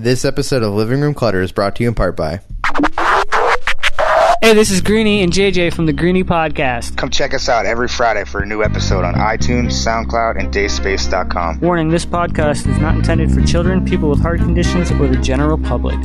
[0.00, 2.40] This episode of Living Room Clutter is brought to you in part by.
[4.40, 6.96] Hey, this is Greeny and JJ from the Greeny Podcast.
[6.96, 11.60] Come check us out every Friday for a new episode on iTunes, SoundCloud, and DaySpace.com.
[11.60, 15.58] Warning this podcast is not intended for children, people with heart conditions, or the general
[15.58, 15.98] public.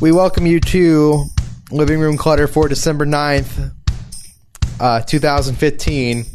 [0.00, 1.26] We welcome you to
[1.70, 3.70] Living Room Clutter for December 9th,
[4.80, 6.33] uh, 2015.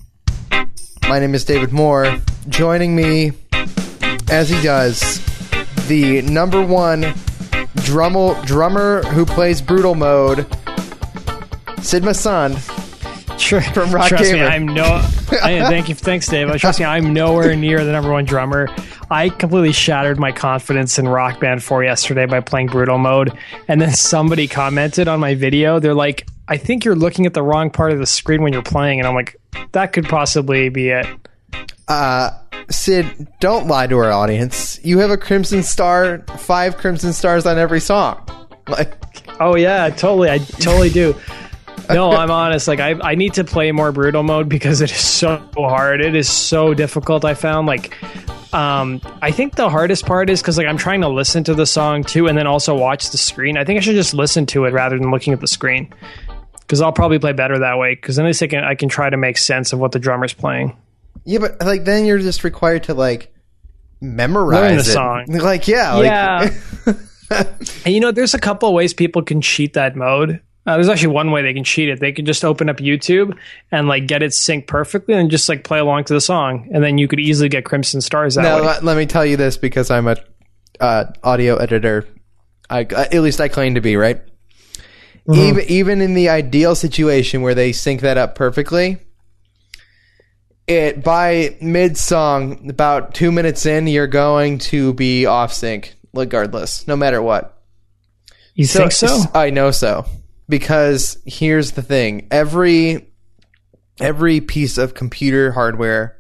[1.10, 2.20] My name is David Moore.
[2.50, 3.32] Joining me,
[4.29, 5.20] as he does,
[5.88, 7.15] the number one
[7.78, 10.46] drummer, drummer who plays brutal mode,
[11.82, 12.04] Sid.
[13.39, 13.61] Sure.
[13.61, 14.84] From Rock Trust me, I'm no.
[15.42, 16.56] I, thank you, thanks, Dave.
[16.57, 18.68] Trust me, I'm nowhere near the number one drummer.
[19.10, 23.36] I completely shattered my confidence in Rock Band 4 yesterday by playing brutal mode,
[23.68, 25.79] and then somebody commented on my video.
[25.79, 28.62] They're like, "I think you're looking at the wrong part of the screen when you're
[28.62, 29.38] playing," and I'm like,
[29.71, 31.07] "That could possibly be it."
[31.88, 32.31] Uh,
[32.70, 34.80] Sid, don't lie to our audience.
[34.84, 38.26] You have a Crimson Star, five Crimson Stars on every song.
[38.70, 39.00] Like,
[39.40, 40.30] Oh yeah, totally.
[40.30, 41.16] I totally do.
[41.90, 42.68] No, I'm honest.
[42.68, 46.02] Like I, I need to play more brutal mode because it is so hard.
[46.02, 47.26] It is so difficult.
[47.26, 47.95] I found like,
[48.54, 51.66] um, I think the hardest part is because like I'm trying to listen to the
[51.66, 53.58] song too, and then also watch the screen.
[53.58, 55.92] I think I should just listen to it rather than looking at the screen
[56.70, 57.95] because I'll probably play better that way.
[57.95, 60.78] Because then I can I can try to make sense of what the drummer's playing.
[61.26, 63.34] yeah, but like then you're just required to like
[64.00, 64.86] memorize Learn the it.
[64.86, 65.26] song.
[65.30, 66.94] Like, yeah, like, Yeah.
[67.86, 70.42] And you know, there's a couple of ways people can cheat that mode.
[70.66, 72.00] Uh, there's actually one way they can cheat it.
[72.00, 73.36] They can just open up YouTube
[73.72, 76.83] and like get it synced perfectly and just like play along to the song, and
[76.83, 78.66] then you could easily get Crimson Stars that Now way.
[78.67, 80.17] let, let me tell you this because I'm a
[80.80, 82.08] uh, audio editor.
[82.70, 84.22] I, at least I claim to be right.
[85.30, 85.42] Mm-hmm.
[85.42, 88.98] Even even in the ideal situation where they sync that up perfectly,
[90.66, 96.88] it by mid song, about two minutes in, you're going to be off sync regardless,
[96.88, 97.62] no matter what.
[98.56, 99.24] you think so?
[99.36, 100.06] I know so.
[100.48, 102.28] Because here's the thing.
[102.32, 103.14] Every
[104.00, 106.18] every piece of computer hardware,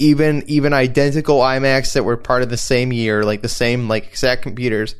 [0.00, 4.08] even even identical iMacs that were part of the same year, like the same like
[4.08, 4.96] exact computers,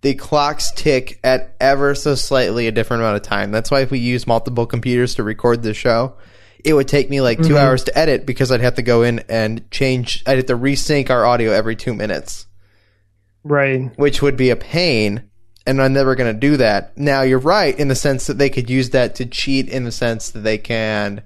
[0.00, 3.50] the clocks tick at ever so slightly a different amount of time.
[3.50, 6.16] That's why if we use multiple computers to record the show,
[6.64, 7.56] it would take me like 2 mm-hmm.
[7.56, 11.10] hours to edit because I'd have to go in and change I'd have to resync
[11.10, 12.46] our audio every 2 minutes
[13.44, 13.90] Right.
[13.96, 15.24] which would be a pain.
[15.66, 16.96] And I'm never going to do that.
[16.96, 19.92] Now, you're right in the sense that they could use that to cheat in the
[19.92, 21.22] sense that they can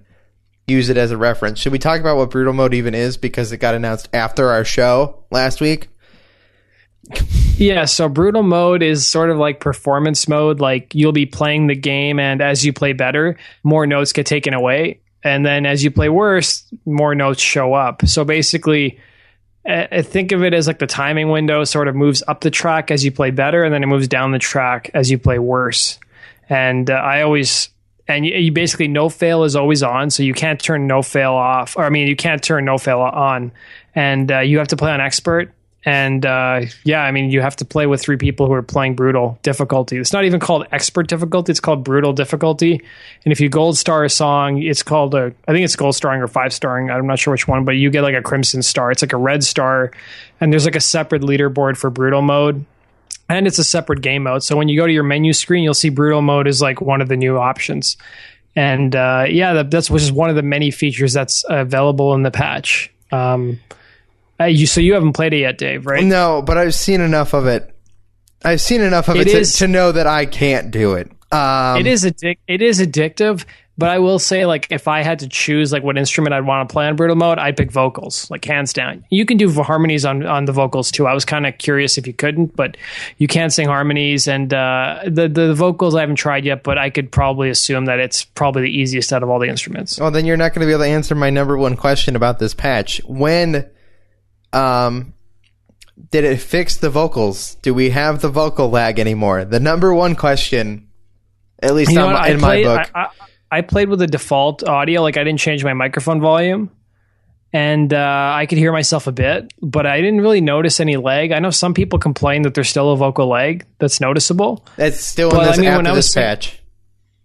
[0.67, 1.61] use it as a reference.
[1.61, 3.17] Should we talk about what Brutal Mode even is?
[3.17, 5.89] Because it got announced after our show last week.
[7.63, 10.59] Yeah, so brutal mode is sort of like performance mode.
[10.59, 14.53] Like you'll be playing the game, and as you play better, more notes get taken
[14.53, 14.99] away.
[15.23, 18.05] And then as you play worse, more notes show up.
[18.05, 18.99] So basically,
[19.65, 22.91] uh, think of it as like the timing window sort of moves up the track
[22.91, 26.01] as you play better, and then it moves down the track as you play worse.
[26.49, 27.69] And uh, I always,
[28.09, 31.35] and you, you basically no fail is always on, so you can't turn no fail
[31.35, 31.77] off.
[31.77, 33.53] Or I mean, you can't turn no fail on,
[33.95, 35.55] and uh, you have to play on expert.
[35.85, 38.95] And uh, yeah, I mean, you have to play with three people who are playing
[38.95, 39.97] brutal difficulty.
[39.97, 42.81] It's not even called expert difficulty; it's called brutal difficulty.
[43.25, 45.33] And if you gold star a song, it's called a.
[45.49, 46.91] I think it's gold starring or five starring.
[46.91, 48.93] I'm not sure which one, but you get like a crimson star.
[48.93, 49.91] It's like a red star,
[50.41, 52.65] and there's like a separate leaderboard for brutal mode
[53.29, 54.43] and it's a separate game mode.
[54.43, 57.01] So when you go to your menu screen, you'll see brutal mode is like one
[57.01, 57.97] of the new options.
[58.55, 62.23] And uh, yeah, that, that's which is one of the many features that's available in
[62.23, 62.93] the patch.
[63.11, 63.61] Um,
[64.43, 66.05] uh, you so you haven't played it yet, Dave, right?
[66.05, 67.69] No, but I've seen enough of it.
[68.45, 71.11] I've seen enough of it, It to, to know that I can't do it.
[71.31, 73.45] Um, it is addic- It is addictive,
[73.79, 76.69] but I will say, like, if I had to choose like what instrument I'd want
[76.69, 79.05] to play on brutal mode, I'd pick vocals, like hands down.
[79.11, 81.07] You can do harmonies on on the vocals too.
[81.07, 82.77] I was kind of curious if you couldn't, but
[83.17, 86.91] you can sing harmonies, and uh, the the vocals I haven't tried yet, but I
[86.91, 89.99] could probably assume that it's probably the easiest out of all the instruments.
[89.99, 92.39] Well, then you're not going to be able to answer my number one question about
[92.41, 93.01] this patch.
[93.05, 93.67] When,
[94.53, 95.15] um,
[96.11, 97.55] did it fix the vocals?
[97.57, 99.45] Do we have the vocal lag anymore?
[99.45, 100.89] The number one question,
[101.63, 102.31] at least You know on what?
[102.31, 102.91] In played, my book.
[102.95, 103.09] I, I,
[103.59, 106.71] I played with the default audio, like I didn't change my microphone volume.
[107.55, 111.33] And uh, I could hear myself a bit, but I didn't really notice any lag.
[111.33, 114.65] I know some people complain that there's still a vocal lag that's noticeable.
[114.77, 116.59] That's still in Well, this I mean, after when I this was- patch.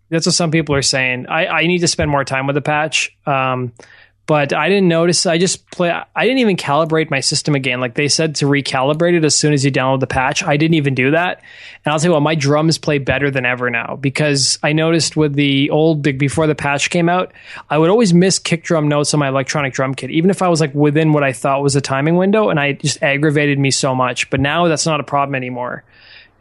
[0.09, 1.27] That's what some people are saying.
[1.27, 3.09] I, I need to spend more time with the patch.
[3.25, 3.73] Um,
[4.27, 5.25] but I didn't notice.
[5.25, 5.89] I just play.
[5.89, 7.79] I didn't even calibrate my system again.
[7.79, 10.43] Like they said to recalibrate it as soon as you download the patch.
[10.43, 11.41] I didn't even do that.
[11.85, 15.15] And I'll tell you what, my drums play better than ever now because I noticed
[15.15, 17.31] with the old big before the patch came out,
[17.69, 20.49] I would always miss kick drum notes on my electronic drum kit, even if I
[20.49, 23.71] was like within what I thought was a timing window, and I just aggravated me
[23.71, 24.29] so much.
[24.29, 25.85] But now that's not a problem anymore.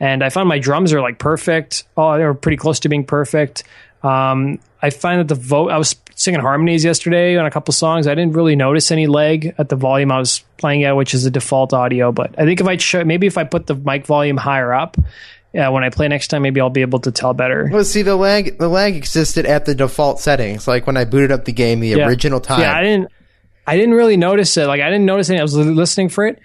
[0.01, 1.85] And I found my drums are like perfect.
[1.97, 3.63] Oh, they're pretty close to being perfect.
[4.03, 5.71] Um, I find that the vote.
[5.71, 8.07] I was singing harmonies yesterday on a couple songs.
[8.09, 11.23] I didn't really notice any lag at the volume I was playing at, which is
[11.25, 12.11] the default audio.
[12.11, 14.97] But I think if I show, maybe if I put the mic volume higher up,
[15.53, 17.69] yeah, when I play next time, maybe I'll be able to tell better.
[17.73, 20.67] Well, see, the lag the lag existed at the default settings.
[20.67, 22.09] Like when I booted up the game, the Yeah.
[22.09, 22.61] original time.
[22.61, 23.09] Yeah, I didn't.
[23.67, 24.67] I didn't really notice it.
[24.67, 25.39] Like I didn't notice any.
[25.39, 26.39] I was listening for it,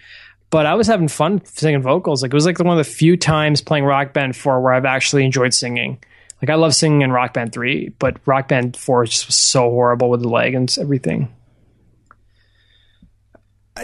[0.50, 2.22] but I was having fun singing vocals.
[2.24, 4.86] Like it was like one of the few times playing Rock Band Four where I've
[4.86, 6.00] actually enjoyed singing.
[6.42, 9.70] Like I love singing in Rock Band Three, but Rock Band Four just was so
[9.70, 11.34] horrible with the lag and everything.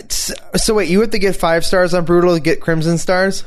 [0.09, 3.44] So, wait, you have to get five stars on Brutal to get Crimson stars?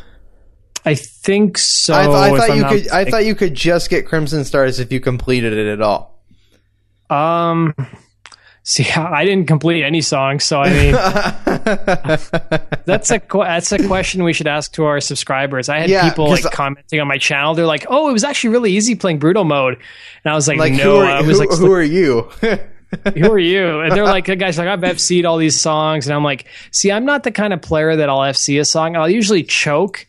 [0.84, 1.94] I think so.
[1.94, 2.90] I, th- I thought I'm you could.
[2.90, 6.24] I thought you could just get Crimson stars if you completed it at all.
[7.10, 7.74] Um,
[8.62, 10.92] see, I didn't complete any songs, so I mean,
[12.84, 15.68] that's a that's a question we should ask to our subscribers.
[15.68, 17.54] I had Yeah, people like commenting on my channel.
[17.54, 19.74] They're like, "Oh, it was actually really easy playing brutal mode,"
[20.24, 22.22] and I was like, like "No, who are, I was who, like, who are you?
[23.14, 26.24] who are you?" And they're like, "Guys, like I've FC'd all these songs," and I'm
[26.24, 28.96] like, "See, I'm not the kind of player that I'll FC a song.
[28.96, 30.06] I'll usually choke."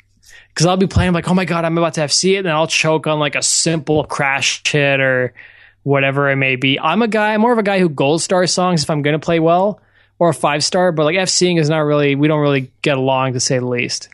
[0.54, 2.50] Because I'll be playing, I'm like, oh my god, I'm about to FC it, and
[2.50, 5.34] I'll choke on like a simple crash hit or
[5.84, 6.80] whatever it may be.
[6.80, 9.14] I'm a guy, I'm more of a guy who gold star songs if I'm going
[9.20, 9.82] to play well,
[10.20, 10.92] or a five star.
[10.92, 14.10] But like FCing is not really, we don't really get along to say the least.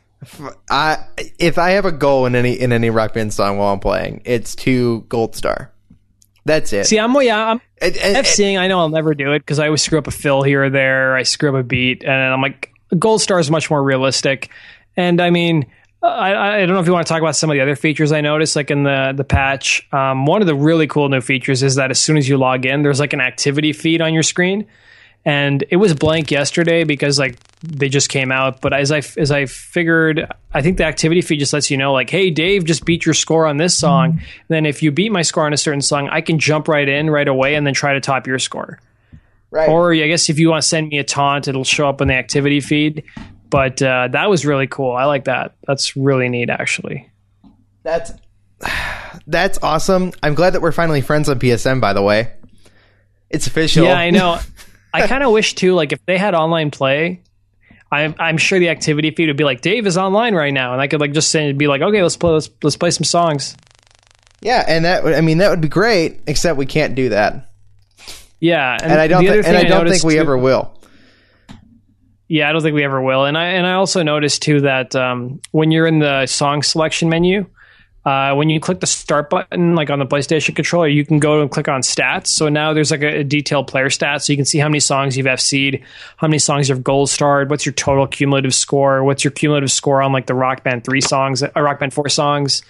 [0.69, 0.97] I
[1.37, 4.21] if I have a goal in any in any rock band song while I'm playing,
[4.25, 5.71] it's to gold star.
[6.45, 6.87] That's it.
[6.87, 8.57] See, I'm yeah, I'm And- and- FCing.
[8.57, 10.69] I know I'll never do it because I always screw up a fill here or
[10.69, 11.15] there.
[11.15, 14.49] I screw up a beat, and I'm like, gold star is much more realistic.
[14.95, 15.65] And I mean,
[16.07, 18.11] I, I don't know if you want to talk about some of the other features
[18.11, 19.87] I noticed, like in the the patch.
[19.91, 22.65] Um, one of the really cool new features is that as soon as you log
[22.65, 24.67] in, there's like an activity feed on your screen,
[25.25, 28.61] and it was blank yesterday because like they just came out.
[28.61, 31.93] But as I as I figured, I think the activity feed just lets you know,
[31.93, 34.11] like, hey, Dave just beat your score on this song.
[34.11, 36.87] And then if you beat my score on a certain song, I can jump right
[36.87, 38.79] in right away and then try to top your score.
[39.51, 39.69] right.
[39.69, 42.07] Or I guess if you want to send me a taunt, it'll show up in
[42.07, 43.03] the activity feed.
[43.49, 44.91] But uh, that was really cool.
[44.95, 45.55] I like that.
[45.65, 47.09] That's really neat, actually.
[47.83, 48.11] That's
[49.25, 50.11] that's awesome.
[50.23, 51.79] I'm glad that we're finally friends on PSN.
[51.79, 52.33] By the way,
[53.29, 53.85] it's official.
[53.85, 54.39] Yeah, I know.
[54.93, 57.21] I kind of wish too, like if they had online play,
[57.91, 60.81] I'm I'm sure the activity feed would be like Dave is online right now, and
[60.81, 63.55] I could like just send be like, okay, let's play let's let's play some songs.
[64.41, 66.21] yeah, and that would- I mean that would be great.
[66.27, 67.49] Except we can't do that,
[68.39, 70.73] Yeah, and I don't thi- and I thing don't think we too- ever will.
[72.27, 73.25] Yeah, I don't think we ever will.
[73.25, 77.07] And I and I also noticed too that um, when you're in the song selection
[77.09, 77.45] menu,
[78.05, 81.41] uh, when you click the start button, like on the PlayStation controller, you can go
[81.41, 82.27] and click on stats.
[82.27, 84.79] So now there's like a, a detailed player stats, so you can see how many
[84.79, 85.81] songs you've FC'd,
[86.17, 90.01] how many songs you've gold starred, what's your total cumulative score, what's your cumulative score
[90.01, 92.61] on like the Rock Band three songs, uh, Rock Band four songs.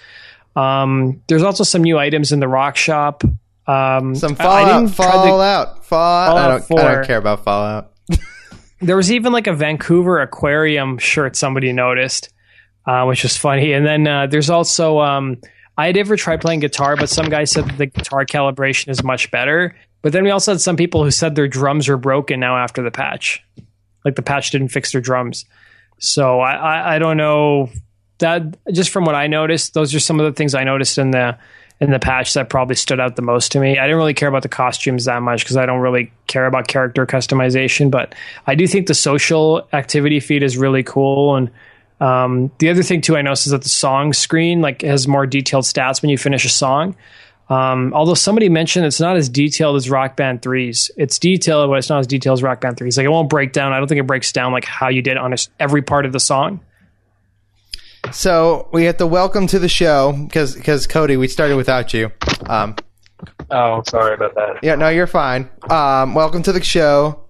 [0.56, 3.24] Um, there's also some new items in the Rock Shop.
[3.68, 6.38] Um, Some I- I Fallout, Fallout, Fallout.
[6.38, 7.92] I don't, I don't care about Fallout.
[8.80, 12.30] There was even like a Vancouver aquarium shirt somebody noticed,
[12.86, 13.74] uh, which was funny.
[13.74, 15.38] And then uh, there's also um,
[15.78, 19.30] I had ever tried playing guitar, but some guy said the guitar calibration is much
[19.30, 19.76] better.
[20.02, 22.82] But then we also had some people who said their drums are broken now after
[22.82, 23.44] the patch,
[24.06, 25.46] like the patch didn't fix their drums.
[26.00, 27.70] So I, I, I don't know
[28.20, 31.12] that just from what I noticed, those are some of the things I noticed in
[31.12, 31.38] the
[31.80, 33.78] in the patch that probably stood out the most to me.
[33.78, 36.68] I didn't really care about the costumes that much because I don't really care about
[36.68, 38.16] character customization, but
[38.48, 41.36] I do think the social activity feed is really cool.
[41.36, 41.52] And
[42.00, 45.28] um, the other thing too, I noticed is that the song screen like has more
[45.28, 46.96] detailed stats when you finish a song.
[47.50, 50.92] Um, although somebody mentioned it's not as detailed as Rock Band 3's.
[50.98, 52.98] It's detailed, but it's not as detailed as Rock Band 3's.
[52.98, 53.72] Like it won't break down.
[53.72, 56.20] I don't think it breaks down like how you did on every part of the
[56.20, 56.60] song.
[58.12, 62.12] So we have to welcome to the show because because Cody, we started without you.
[62.48, 62.76] Um,
[63.50, 64.60] Oh, sorry about that.
[64.62, 65.50] yeah, no, you're fine.
[65.70, 67.28] Um, welcome to the show,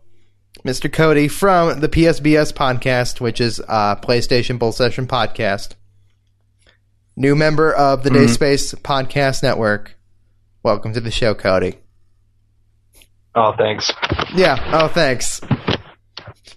[0.66, 0.92] Mr.
[0.92, 5.76] Cody from the PSBS podcast, which is uh, PlayStation Bull Session podcast.
[7.16, 9.96] New member of the Day Space Podcast Network.
[10.64, 11.78] Welcome to the show, Cody.
[13.36, 13.92] Oh, thanks.
[14.36, 14.58] Yeah.
[14.74, 15.40] Oh, thanks.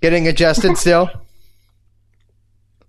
[0.00, 1.08] Getting adjusted still.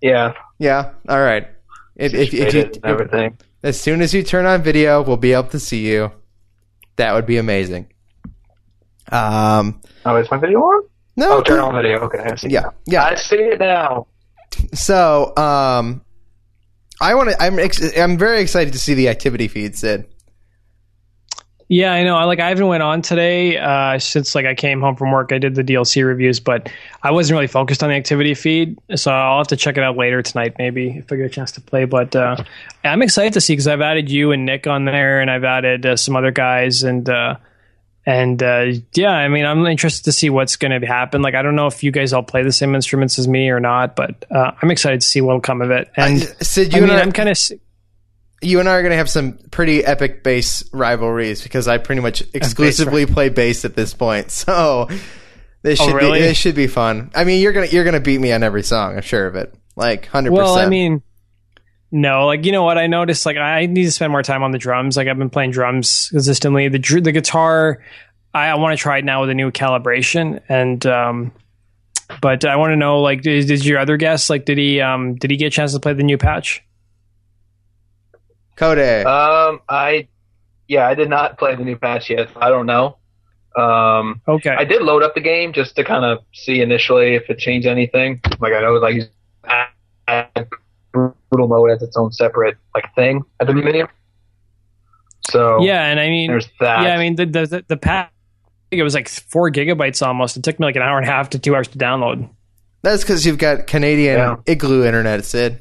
[0.02, 0.92] Yeah, Yeah.
[1.10, 1.48] All right.
[1.96, 3.38] If, if, if you, it everything.
[3.64, 6.12] as soon as you turn on video, we'll be able to see you.
[6.98, 7.88] That would be amazing.
[9.12, 10.84] Um, Oh, is my video on?
[11.18, 12.00] no, Oh, turn on video.
[12.02, 12.48] Okay, I see.
[12.48, 12.74] it yeah, now.
[12.86, 13.04] yeah.
[13.06, 14.06] I see it now.
[14.74, 16.02] So, um,
[17.02, 17.42] I want to.
[17.42, 20.11] I'm ex- I'm very excited to see the activity feed, Sid.
[21.74, 22.18] Yeah, I know.
[22.18, 25.32] I like I haven't went on today uh, since like I came home from work.
[25.32, 26.70] I did the DLC reviews, but
[27.02, 29.96] I wasn't really focused on the activity feed, so I'll have to check it out
[29.96, 31.86] later tonight, maybe if I get a chance to play.
[31.86, 32.44] But uh,
[32.84, 35.86] I'm excited to see because I've added you and Nick on there, and I've added
[35.86, 37.38] uh, some other guys, and uh,
[38.06, 41.22] and uh, yeah, I mean, I'm interested to see what's going to happen.
[41.22, 43.62] Like, I don't know if you guys all play the same instruments as me or
[43.62, 45.90] not, but uh, I'm excited to see what'll come of it.
[45.96, 47.38] And I- Sid, I you mean, and I, I'm kind of
[48.42, 52.02] you and I are going to have some pretty epic bass rivalries because I pretty
[52.02, 54.32] much exclusively play bass at this point.
[54.32, 54.88] So
[55.64, 56.20] this Oh, should really?
[56.20, 57.12] be this should be fun.
[57.14, 58.96] I mean, you're gonna you're gonna beat me on every song.
[58.96, 59.54] I'm sure of it.
[59.76, 60.56] Like hundred Well.
[60.58, 61.04] I mean,
[61.92, 64.52] no, like you know what I noticed, like I need to spend more time on
[64.52, 64.98] the drums.
[64.98, 66.68] Like I've been playing drums consistently.
[66.70, 67.84] The the guitar,
[68.34, 71.32] I, I want to try it now with a new calibration, and um,
[72.22, 75.16] but I want to know, like, did, did your other guest, like, did he um
[75.16, 76.64] did he get a chance to play the new patch?
[78.62, 79.06] Code.
[79.08, 80.08] Um, I,
[80.68, 82.30] yeah, I did not play the new patch yet.
[82.36, 82.98] I don't know.
[83.58, 87.30] Um, Okay, I did load up the game just to kind of see initially if
[87.30, 88.22] it changed anything.
[88.40, 89.02] Like I know, like
[90.08, 90.48] add
[90.94, 93.88] brutal mode as its own separate like thing at the menu.
[95.30, 96.84] So yeah, and I mean, there's that.
[96.84, 98.10] yeah, I mean the the the, the patch.
[98.46, 100.38] I think it was like four gigabytes almost.
[100.38, 102.30] It took me like an hour and a half to two hours to download.
[102.84, 104.36] That's because you've got Canadian Yeah.
[104.48, 105.60] igloo internet, Sid.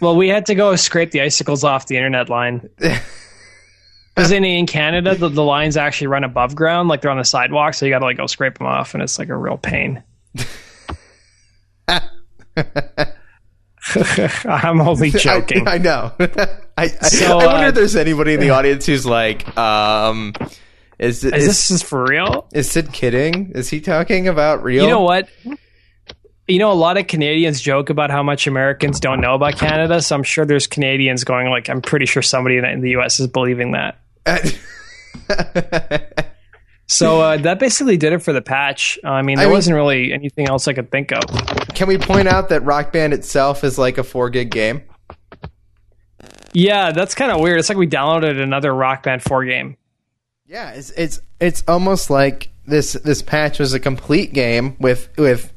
[0.00, 2.68] Well, we had to go scrape the icicles off the internet line.
[4.14, 7.24] Because in, in Canada, the, the lines actually run above ground, like they're on the
[7.24, 9.56] sidewalk, so you got to like go scrape them off, and it's like a real
[9.56, 10.02] pain.
[14.44, 15.66] I'm only joking.
[15.66, 16.12] I, I know.
[16.18, 20.34] I, I, So, I wonder uh, if there's anybody in the audience who's like, um,
[20.98, 22.46] is is, Is this is for real?
[22.52, 23.52] is Sid kidding?
[23.54, 24.84] Is he talking about real?
[24.84, 25.28] You know what?
[26.50, 30.02] You know, a lot of Canadians joke about how much Americans don't know about Canada,
[30.02, 33.20] so I'm sure there's Canadians going like, I'm pretty sure somebody in the U.S.
[33.20, 33.98] is believing that.
[36.90, 38.98] So uh, that basically did it for the patch.
[39.04, 41.22] I mean, I there mean- wasn't really anything else I could think of.
[41.72, 44.82] Can we point out that Rock Band itself is like a four gig game?
[46.52, 47.60] Yeah, that's kind of weird.
[47.60, 49.76] It's like we downloaded another Rock Band 4 game.
[50.46, 55.52] Yeah, it's it's it's almost like this this patch was a complete game with with.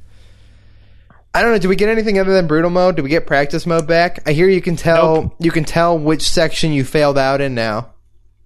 [1.35, 1.57] I don't know.
[1.57, 2.95] Did we get anything other than brutal mode?
[2.95, 4.19] Did we get practice mode back?
[4.27, 7.93] I hear you can tell you can tell which section you failed out in now.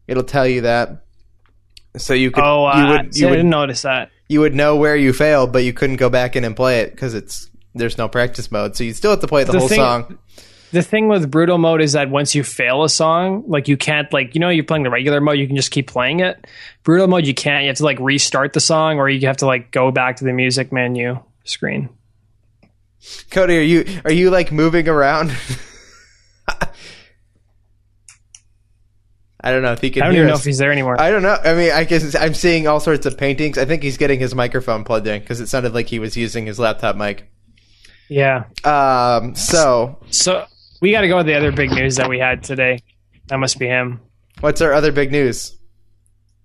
[0.08, 1.04] It'll tell you that.
[1.98, 4.12] So you could Oh, uh, you would see, you I would didn't notice that.
[4.30, 6.92] you would know where you failed, but you couldn't go back in and play it
[6.92, 8.76] because it's there's no practice mode.
[8.78, 10.18] So you still have to play the, The whole thing- song.
[10.72, 14.12] The thing with brutal mode is that once you fail a song, like you can't
[14.14, 16.46] like you know you're playing the regular mode, you can just keep playing it.
[16.84, 17.64] Brutal mode, you can't.
[17.64, 20.24] You have to like restart the song, or you have to like go back to
[20.26, 21.88] the music menu screen.
[23.32, 25.32] Cody, are you are you like moving around?
[29.40, 31.00] I don't know if he can I don't even know if he's there anymore.
[31.00, 31.38] I don't know.
[31.44, 33.58] I mean, I guess I'm seeing all sorts of paintings.
[33.58, 36.46] I think he's getting his microphone plugged in because it sounded like he was using
[36.48, 37.30] his laptop mic.
[38.10, 38.46] yeah.
[38.64, 40.46] Um, so So
[40.82, 42.80] we got to go with the other big news that we had today.
[43.28, 44.00] That must be him.
[44.40, 45.57] what's our other big news?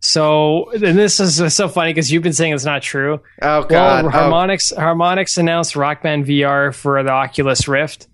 [0.04, 3.20] So, and this is so funny because you've been saying it's not true.
[3.40, 4.04] Oh God!
[4.04, 8.08] Well, Oh, Harmonix Harmonix announced Rock Band VR for the Oculus Rift,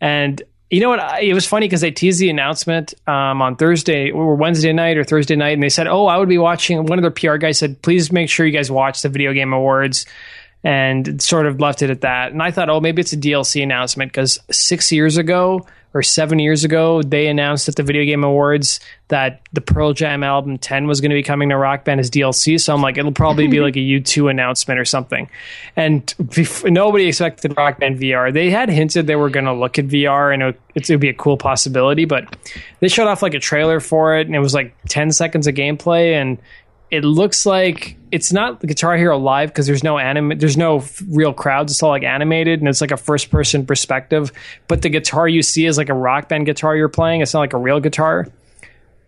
[0.00, 1.22] and you know what?
[1.22, 5.04] It was funny because they teased the announcement um, on Thursday or Wednesday night or
[5.04, 7.58] Thursday night, and they said, "Oh, I would be watching." One of their PR guys
[7.58, 10.06] said, "Please make sure you guys watch the Video Game Awards."
[10.66, 12.32] And sort of left it at that.
[12.32, 16.40] And I thought, oh, maybe it's a DLC announcement because six years ago or seven
[16.40, 20.88] years ago, they announced at the Video Game Awards that the Pearl Jam album 10
[20.88, 22.60] was going to be coming to Rock Band as DLC.
[22.60, 25.30] So I'm like, it'll probably be like a U2 announcement or something.
[25.76, 28.32] And bef- nobody expected Rock Band VR.
[28.32, 31.00] They had hinted they were going to look at VR and it would, it would
[31.00, 32.36] be a cool possibility, but
[32.80, 35.54] they showed off like a trailer for it and it was like 10 seconds of
[35.54, 36.38] gameplay and
[36.94, 41.02] it looks like it's not Guitar Hero Live because there's no anime, there's no f-
[41.08, 41.72] real crowds.
[41.72, 44.32] It's all like animated and it's like a first person perspective.
[44.68, 47.20] But the guitar you see is like a rock band guitar you're playing.
[47.20, 48.28] It's not like a real guitar.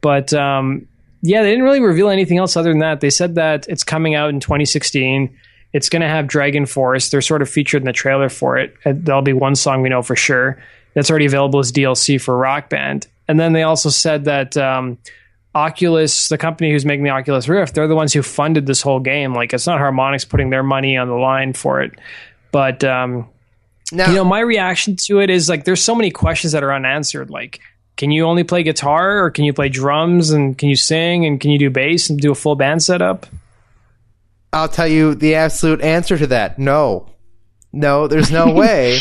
[0.01, 0.89] But um,
[1.23, 3.01] yeah, they didn't really reveal anything else other than that.
[3.01, 5.39] They said that it's coming out in 2016.
[5.73, 7.11] It's going to have DragonForce.
[7.11, 8.75] They're sort of featured in the trailer for it.
[8.85, 10.59] Uh, There'll be one song we know for sure
[10.95, 13.07] that's already available as DLC for Rock Band.
[13.29, 14.99] And then they also said that um,
[15.57, 19.01] Oculus, the company who's making the Oculus Rift, they're the ones who funded this whole
[19.01, 19.35] game.
[19.35, 21.99] Like it's not Harmonix putting their money on the line for it.
[22.53, 23.27] But um,
[23.91, 26.75] now, you know, my reaction to it is like there's so many questions that are
[26.75, 27.31] unanswered.
[27.31, 27.61] Like,
[27.97, 31.41] can you only play guitar or can you play drums and can you sing and
[31.41, 33.25] can you do bass and do a full band setup?
[34.53, 36.59] I'll tell you the absolute answer to that.
[36.59, 37.09] No,
[37.73, 38.99] no, there's no way.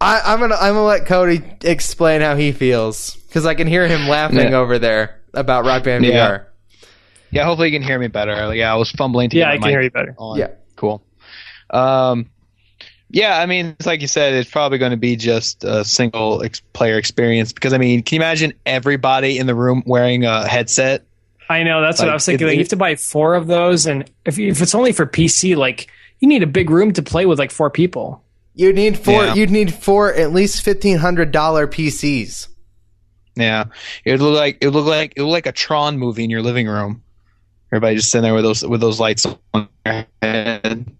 [0.00, 3.86] I, I'm gonna I'm gonna let Cody explain how he feels because I can hear
[3.86, 4.58] him laughing Yeah.
[4.58, 6.28] over there about Rock Band Yeah.
[6.28, 6.44] VR.
[7.30, 8.54] Yeah, hopefully you can hear me better.
[8.54, 10.14] Yeah, I was fumbling to get Yeah, I can mic hear you better.
[10.18, 10.38] on.
[10.38, 10.48] Yeah.
[10.76, 11.02] cool.
[11.70, 12.30] Um,
[13.10, 16.42] yeah, I mean, it's like you said, it's probably going to be just a single
[16.42, 20.46] ex- player experience because I mean, can you imagine everybody in the room wearing a
[20.48, 21.04] headset?
[21.50, 22.46] I know that's what I was thinking.
[22.46, 25.06] it- Like, you have to buy four of those, and if if it's only for
[25.06, 25.88] PC, like
[26.20, 28.22] you need a big room to play with like four people.
[28.54, 29.24] You'd need four.
[29.24, 29.34] Yeah.
[29.34, 32.48] You'd need four at least fifteen hundred dollar PCs.
[33.38, 33.64] Yeah,
[34.04, 36.24] it would look like it would look like it would look like a Tron movie
[36.24, 37.02] in your living room.
[37.72, 40.90] Everybody just sitting there with those with those lights on their head.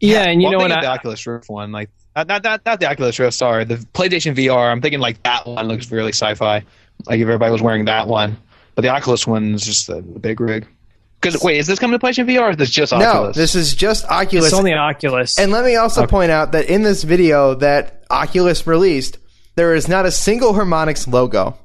[0.00, 0.70] Yeah, and you Well, know what?
[0.70, 3.34] thinking the Oculus Rift one, like not, not not not the Oculus Rift.
[3.34, 4.70] Sorry, the PlayStation VR.
[4.70, 6.64] I'm thinking like that one looks really sci-fi.
[7.06, 8.36] Like if everybody was wearing that one,
[8.74, 10.66] but the Oculus one is just a big rig.
[11.20, 13.06] Because wait, is this coming to PlayStation VR or is this just Oculus?
[13.14, 13.36] No, Oculus?
[13.36, 14.46] this is just Oculus.
[14.46, 15.38] it's only an Oculus.
[15.38, 19.18] And let me also point out that in this video that Oculus released,
[19.56, 21.58] there is not a single Harmonix logo.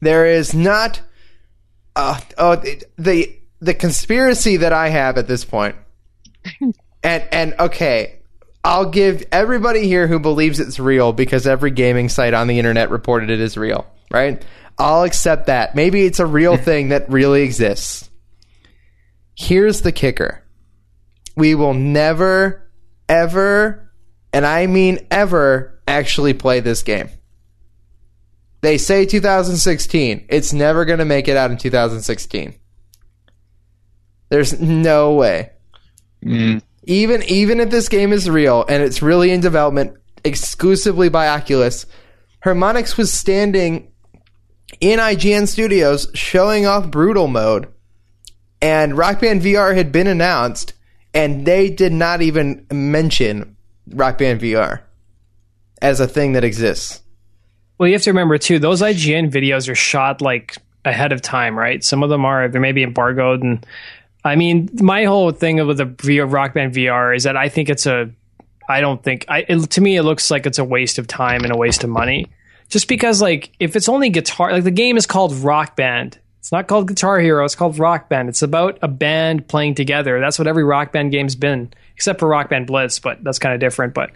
[0.00, 1.00] There is not
[1.94, 2.56] uh, oh,
[2.98, 5.76] the the conspiracy that I have at this point.
[7.02, 8.18] And and okay,
[8.64, 12.90] I'll give everybody here who believes it's real because every gaming site on the internet
[12.90, 14.44] reported it as real, right?
[14.76, 15.76] I'll accept that.
[15.76, 18.10] Maybe it's a real thing that really exists.
[19.36, 20.42] Here's the kicker
[21.36, 22.68] we will never,
[23.08, 23.92] ever,
[24.32, 27.08] and I mean ever, actually play this game.
[28.60, 30.26] They say 2016.
[30.28, 32.54] It's never going to make it out in 2016.
[34.28, 35.50] There's no way.
[36.24, 36.62] Mm.
[36.84, 41.86] Even even if this game is real and it's really in development exclusively by Oculus,
[42.44, 43.92] Harmonix was standing
[44.80, 47.68] in IGN Studios showing off Brutal Mode,
[48.60, 50.72] and Rock Band VR had been announced,
[51.14, 53.56] and they did not even mention
[53.88, 54.82] Rock Band VR
[55.82, 57.02] as a thing that exists.
[57.78, 61.58] well, you have to remember too; those IGN videos are shot like ahead of time,
[61.58, 61.82] right?
[61.82, 63.66] Some of them are they may be embargoed, and
[64.24, 67.68] I mean, my whole thing with the VR, Rock Band VR is that I think
[67.68, 68.10] it's a
[68.68, 71.44] I don't think I it, to me it looks like it's a waste of time
[71.44, 72.26] and a waste of money.
[72.68, 76.18] Just because like if it's only guitar like the game is called Rock Band.
[76.40, 78.28] It's not called Guitar Hero, it's called Rock Band.
[78.28, 80.20] It's about a band playing together.
[80.20, 83.52] That's what every Rock Band game's been, except for Rock Band Blitz, but that's kind
[83.52, 84.12] of different, but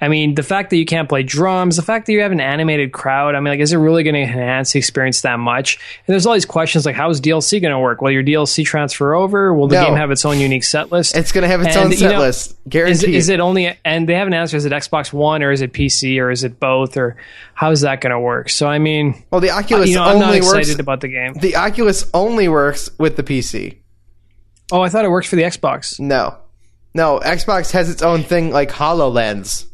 [0.00, 2.40] I mean, the fact that you can't play drums, the fact that you have an
[2.40, 5.74] animated crowd, I mean, like, is it really going to enhance the experience that much?
[6.06, 8.00] And there's all these questions like, how is DLC going to work?
[8.00, 9.52] Will your DLC transfer over?
[9.52, 9.84] Will the No.
[9.86, 11.16] game have its own unique set list?
[11.16, 13.14] It's going to have its And, own set know, list, is, guaranteed.
[13.14, 16.18] is it only and they haven't answered is it xbox one or is it pc
[16.20, 17.16] or is it both or
[17.54, 20.02] how is that going to work so i mean well, the uh, Oculus you know
[20.04, 20.78] i'm not only excited works.
[20.80, 23.78] about the game the Oculus only works with the PC.
[24.70, 26.36] oh i thought it worked for the xbox No,
[26.94, 27.20] no.
[27.20, 29.66] Xbox has its own thing like Hololens.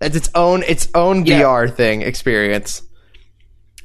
[0.00, 1.40] It's its own its own Yeah.
[1.42, 2.82] VR thing experience.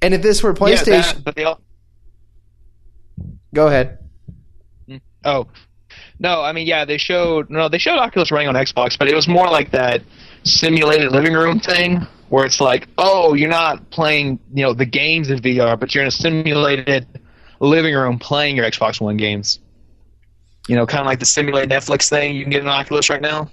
[0.02, 1.60] And if this were Yeah, PlayStation, that- but they all,
[3.54, 3.98] go ahead.
[4.90, 5.48] Mm, oh,
[6.20, 9.16] no, I mean, yeah, they showed no, they showed Oculus running on Xbox, but it
[9.16, 10.02] was more like that
[10.44, 15.30] simulated living room thing where it's like, oh, you're not playing, you know, the games
[15.30, 17.06] in VR, but you're in a simulated
[17.60, 19.60] living room playing your Xbox One games.
[20.68, 23.22] You know, kind of like the simulated Netflix thing you can get in Oculus right
[23.22, 23.50] now.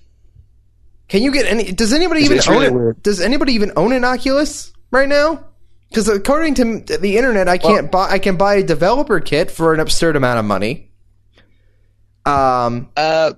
[1.13, 1.73] Can you get any?
[1.73, 2.73] Does anybody even it's own really it?
[2.73, 3.03] weird.
[3.03, 5.45] Does anybody even own an Oculus right now?
[5.91, 8.09] Because according to the internet, I can't buy.
[8.09, 10.91] I can buy a developer kit for an absurd amount of money.
[12.25, 13.35] Um, Uh,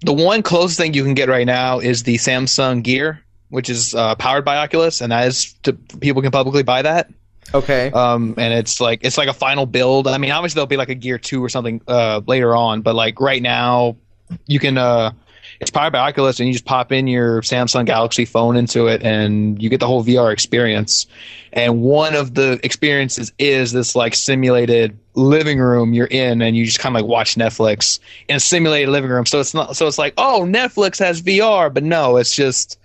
[0.00, 3.94] the one closest thing you can get right now is the Samsung Gear, which is
[3.94, 7.10] uh, powered by Oculus, and that is to, people can publicly buy that.
[7.52, 7.90] okay.
[7.90, 10.08] um, and it's like it's like a final build.
[10.08, 12.94] I mean, obviously there'll be like a Gear Two or something uh, later on, but
[12.94, 13.98] like right now,
[14.46, 14.78] you can.
[14.78, 15.10] Uh,
[15.60, 19.02] it's powered by Oculus, and you just pop in your Samsung Galaxy phone into it,
[19.02, 21.06] and you get the whole VR experience.
[21.52, 26.64] And one of the experiences is this like simulated living room you're in, and you
[26.64, 29.26] just kind of like watch Netflix in a simulated living room.
[29.26, 29.76] So it's not.
[29.76, 32.78] So it's like, oh, Netflix has VR, but no, it's just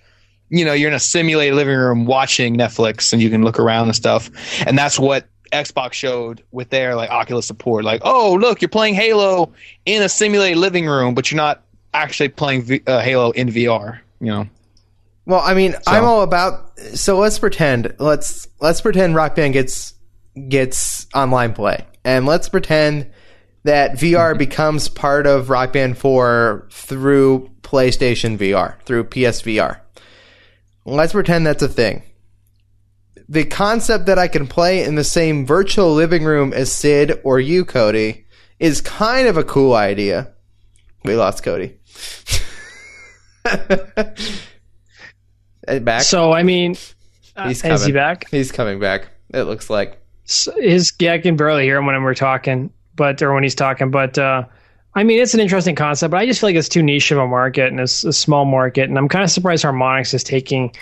[0.52, 3.86] you know, you're in a simulated living room watching Netflix and you can look around
[3.86, 4.30] and stuff.
[4.68, 7.86] And that's what Xbox showed with their like Oculus support.
[7.86, 9.54] Like, oh, look, you're playing Halo
[9.86, 14.00] in a simulated living room, but you're not actually playing v- uh, Halo in VR.
[14.20, 14.50] You know,
[15.26, 16.78] Well, I mean, I'm all about.
[16.96, 17.96] So let's pretend.
[18.00, 19.94] Let's let's pretend Rock Band gets
[20.48, 23.12] gets online play, and let's pretend
[23.64, 29.80] that VR becomes part of Rock Band 4 through PlayStation VR, through PSVR.
[30.84, 32.02] Let's pretend that's a thing.
[33.30, 37.40] The concept that I can play in the same virtual living room as Sid or
[37.40, 38.26] you, Cody,
[38.60, 40.34] is kind of a cool idea.
[41.06, 41.78] We lost Cody.
[45.68, 46.02] Uh, back.
[46.02, 46.76] So I mean,
[47.36, 47.94] uh, He's is he coming.
[47.94, 48.30] back?
[48.30, 49.10] He's coming back.
[49.34, 50.02] It looks like.
[50.26, 53.56] So his yeah, I can barely hear him when we're talking, but or when he's
[53.56, 53.92] talking.
[53.92, 54.46] But uh,
[54.96, 57.20] I mean, it's an interesting concept, but I just feel like it's too niche of
[57.20, 60.74] a market and it's a small market, and I'm kind of surprised Harmonix is taking.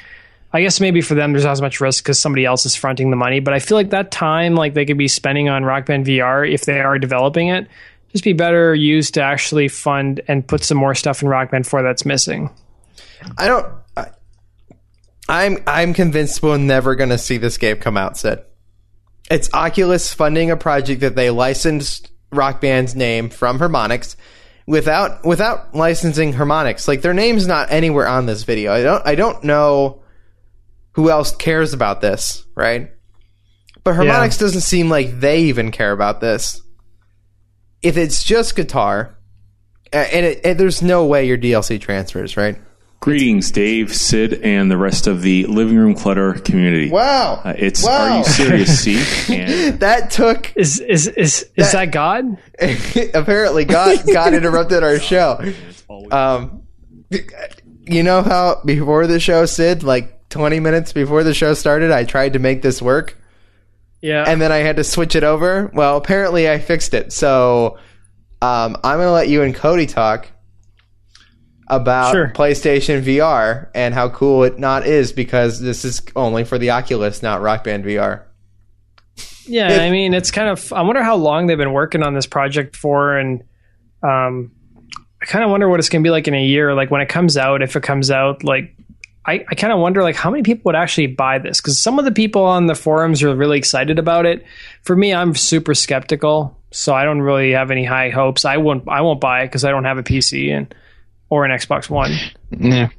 [0.52, 3.12] I guess maybe for them there's not as much risk because somebody else is fronting
[3.12, 5.86] the money, but I feel like that time like they could be spending on Rock
[5.86, 7.67] Band VR if they are developing it,
[8.12, 11.67] just be better used to actually fund and put some more stuff in Rock Band
[11.67, 12.50] 4 that's missing.
[13.38, 13.67] I don't.
[13.95, 14.08] I,
[15.28, 18.17] I'm I'm convinced we're never going to see this game come out.
[18.17, 18.39] Sid,
[19.30, 24.15] it's Oculus funding a project that they licensed Rock Band's name from Harmonix
[24.65, 26.88] without without licensing Harmonix.
[26.88, 28.72] Like their name's not anywhere on this video.
[28.72, 30.02] I don't I don't know
[30.93, 32.91] who else cares about this, right?
[33.84, 36.62] But Harmonix doesn't seem like they even care about this.
[37.82, 39.15] If it's just guitar,
[39.94, 42.58] and, it, and there's no way your DLC transfers, right?
[43.02, 46.89] Greetings, Dave, Sid, and the rest of the Living Room Clutter community.
[46.89, 47.42] Wow.
[47.46, 48.15] Uh, it's Wow.
[48.15, 49.72] Are You Serious, C?
[49.78, 52.38] That took Is is is is that God?
[53.13, 55.39] apparently God God interrupted our show.
[56.12, 56.63] Um,
[57.86, 62.04] you know how before the show, Sid, like twenty minutes before the show started, I
[62.04, 63.18] tried to make this work,
[64.02, 64.24] Yeah.
[64.28, 65.70] and then I had to switch it over.
[65.74, 67.12] Well, apparently I fixed it.
[67.12, 67.78] So
[68.42, 70.28] um, I'm gonna let you and Cody talk
[71.68, 72.32] about Sure.
[72.34, 77.22] PlayStation VR and how cool it not is because this is only for the Oculus,
[77.22, 78.24] not Rock Band VR.
[79.46, 80.72] Yeah, I mean, it's kind of.
[80.74, 83.44] I wonder how long they've been working on this project for, and
[84.04, 84.52] um,
[85.22, 86.76] I kind of wonder what it's going to be like in a year.
[86.76, 88.76] Like when it comes out, if it comes out, like
[89.30, 92.00] I, I kind of wonder like how many people would actually buy this because some
[92.00, 94.44] of the people on the forums are really excited about it.
[94.82, 98.44] For me, I'm super skeptical, so I don't really have any high hopes.
[98.44, 98.88] I won't.
[98.88, 100.74] I won't buy it because I don't have a PC and
[101.30, 102.12] or an Xbox One.
[102.50, 102.89] Yeah.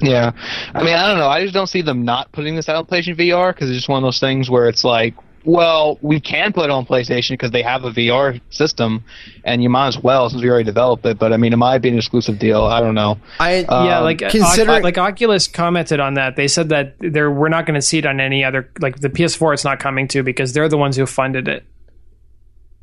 [0.00, 0.30] Yeah.
[0.72, 1.28] I mean, I don't know.
[1.28, 3.88] I just don't see them not putting this out on PlayStation VR because it's just
[3.88, 5.14] one of those things where it's like,
[5.46, 9.04] well, we can put it on PlayStation because they have a VR system,
[9.44, 11.18] and you might as well since we already developed it.
[11.18, 12.64] But I mean, it might be an exclusive deal.
[12.64, 13.18] I don't know.
[13.40, 16.34] I yeah, Um, like considering- Oc- like Oculus commented on that.
[16.36, 19.08] They said that they're we're not going to see it on any other like the
[19.08, 19.54] PS4.
[19.54, 21.64] It's not coming to because they're the ones who funded it.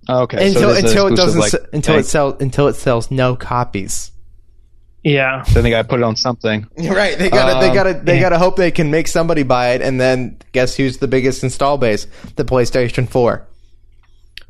[0.10, 0.47] Okay.
[0.47, 1.99] until so it is an until it doesn't like, se- until thing.
[1.99, 4.12] it sells until it sells no copies.
[5.04, 6.66] Yeah, Then they got to put it on something.
[6.78, 7.18] Right.
[7.18, 8.22] They gotta they Um, gotta they yeah.
[8.22, 11.78] gotta hope they can make somebody buy it and then guess who's the biggest install
[11.78, 12.08] base?
[12.38, 13.46] The PlayStation 4.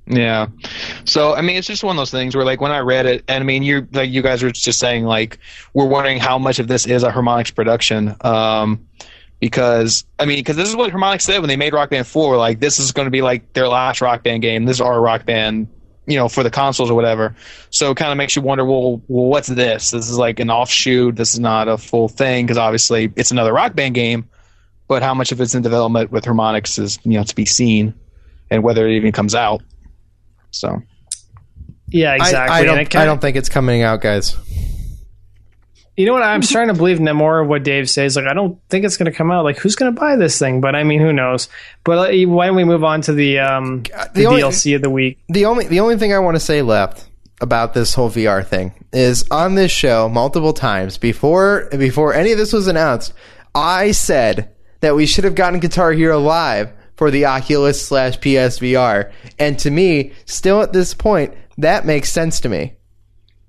[0.06, 0.48] Yeah.
[1.06, 3.24] So I mean, it's just one of those things where, like, when I read it,
[3.28, 5.40] and I mean, you like you guys were just saying, like,
[5.74, 8.86] we're wondering how much of this is a Harmonix production, um,
[9.40, 12.36] because I mean, because this is what Harmonix said when they made Rock Band Four,
[12.38, 14.66] like, this is going to be like their last Rock Band game.
[14.66, 15.68] This is our Rock Band,
[16.06, 17.36] you know, for the consoles or whatever.
[17.70, 19.92] So it kind of makes you wonder, well, well, what's this?
[19.92, 21.16] This is like an offshoot.
[21.16, 24.28] This is not a full thing because obviously it's another Rock Band game,
[24.88, 27.94] but how much of it's in development with Harmonix is you know to be seen,
[28.52, 29.62] and whether it even comes out.
[30.52, 30.82] So
[31.88, 32.56] yeah, exactly.
[32.56, 34.36] I, And don't kinda- I don't think it's coming out, guys.
[35.96, 36.24] You know what?
[36.24, 38.16] I'm starting to believe no more of what Dave says.
[38.16, 39.44] Like, I don't think it's going to come out.
[39.44, 40.62] Like, who's going to buy this thing?
[40.62, 41.50] But I mean, who knows?
[41.84, 44.82] But uh, why don't we move on to the um the, the only- DLC of
[44.82, 45.20] the week?
[45.30, 47.08] The only the only thing I want to say left
[47.42, 52.38] about this whole VR thing is on this show multiple times before before any of
[52.38, 53.14] this was announced,
[53.54, 59.12] I said that we should have gotten Guitar Hero Live for the Oculus slash PSVR,
[59.40, 62.74] and to me, still at this point, that makes sense to me.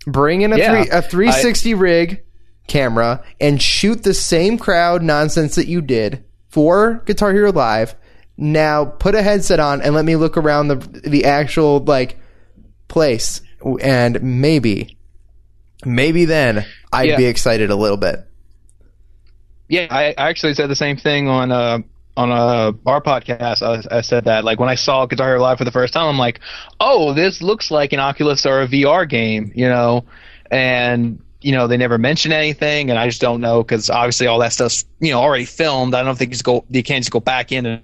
[0.06, 2.23] Bring in a Yeah, three a 360 rig
[2.66, 7.94] camera and shoot the same crowd nonsense that you did for Guitar Hero Live.
[8.36, 10.76] Now put a headset on and let me look around the
[11.08, 12.18] the actual like
[12.88, 13.40] place
[13.80, 14.96] and maybe
[15.84, 17.16] maybe then I'd Yeah.
[17.16, 18.20] be excited a little bit.
[19.68, 21.78] yeah, I, I actually said the same thing on uh
[22.16, 23.60] on uh, our podcast.
[23.62, 26.06] I, I said that like when I saw Guitar Hero Live for the first time,
[26.06, 26.38] I'm like,
[26.78, 30.04] oh, this looks like an Oculus or a VR game, you know,
[30.48, 34.38] and you know they never mention anything, and I just don't know because obviously all
[34.38, 35.94] that stuff's you know already filmed.
[35.94, 37.82] I don't think you just go you can't just go back into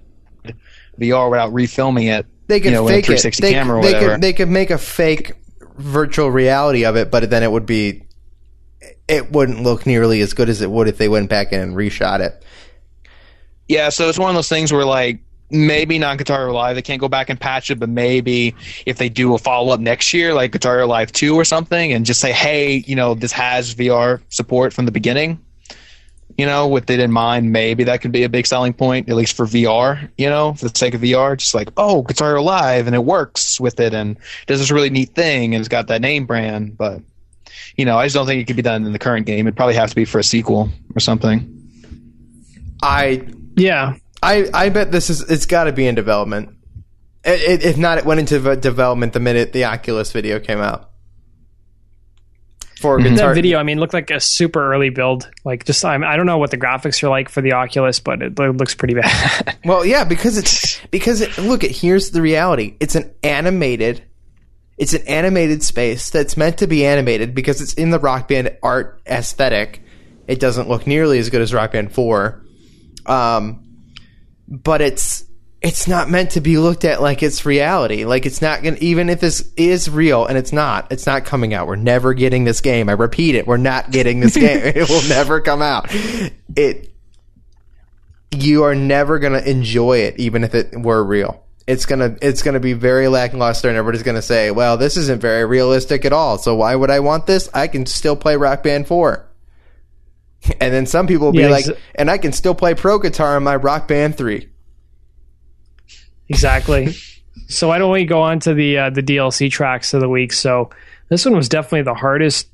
[0.99, 2.25] VR without refilming it.
[2.47, 3.35] They could you know, fake it.
[3.39, 5.33] They, camera they could they could make a fake
[5.77, 8.03] virtual reality of it, but then it would be
[9.07, 11.75] it wouldn't look nearly as good as it would if they went back in and
[11.75, 12.43] reshot it.
[13.67, 15.19] Yeah, so it's one of those things where like
[15.51, 19.09] maybe not Guitar Live, they can't go back and patch it, but maybe if they
[19.09, 22.31] do a follow up next year, like Guitar Live two or something, and just say,
[22.31, 25.39] hey, you know, this has VR support from the beginning,
[26.37, 29.15] you know, with it in mind, maybe that could be a big selling point, at
[29.15, 31.37] least for VR, you know, for the sake of VR.
[31.37, 35.09] Just like, oh, Guitar Live, and it works with it, and does this really neat
[35.09, 36.77] thing, and it's got that name brand.
[36.77, 37.01] But,
[37.75, 39.47] you know, I just don't think it could be done in the current game.
[39.47, 41.57] It'd probably have to be for a sequel or something.
[42.81, 43.95] I Yeah.
[44.21, 46.57] I I bet this is it's got to be in development.
[47.23, 50.91] It, it, if not, it went into development the minute the Oculus video came out.
[52.81, 55.29] For guitar, That video, I mean, looked like a super early build.
[55.45, 58.23] Like, just I'm, I don't know what the graphics are like for the Oculus, but
[58.23, 59.57] it, it looks pretty bad.
[59.65, 62.75] Well, yeah, because it's because it, look, it, here's the reality.
[62.79, 64.03] It's an animated,
[64.79, 68.57] it's an animated space that's meant to be animated because it's in the Rock Band
[68.63, 69.83] art aesthetic.
[70.27, 72.43] It doesn't look nearly as good as Rock Band Four,
[73.05, 73.70] um,
[74.51, 75.25] but it's
[75.61, 78.03] it's not meant to be looked at like it's reality.
[78.03, 81.53] Like it's not gonna even if this is real and it's not, it's not coming
[81.53, 81.67] out.
[81.67, 82.89] We're never getting this game.
[82.89, 84.61] I repeat it, we're not getting this game.
[84.63, 85.87] it will never come out.
[86.55, 86.91] It
[88.33, 92.27] you are never going to enjoy it even if it were real it's going to
[92.27, 95.45] it's going to be very lackluster and everybody's going to say well this isn't very
[95.45, 98.87] realistic at all so why would i want this i can still play rock band
[98.87, 99.27] 4
[100.59, 102.97] and then some people will be Yeah, like exa- and i can still play pro
[102.99, 104.47] guitar on my rock band 3
[106.29, 106.93] exactly.
[107.47, 110.33] so why don't we go on to the uh, the DLC tracks of the week?
[110.33, 110.69] So
[111.09, 112.47] this one was definitely the hardest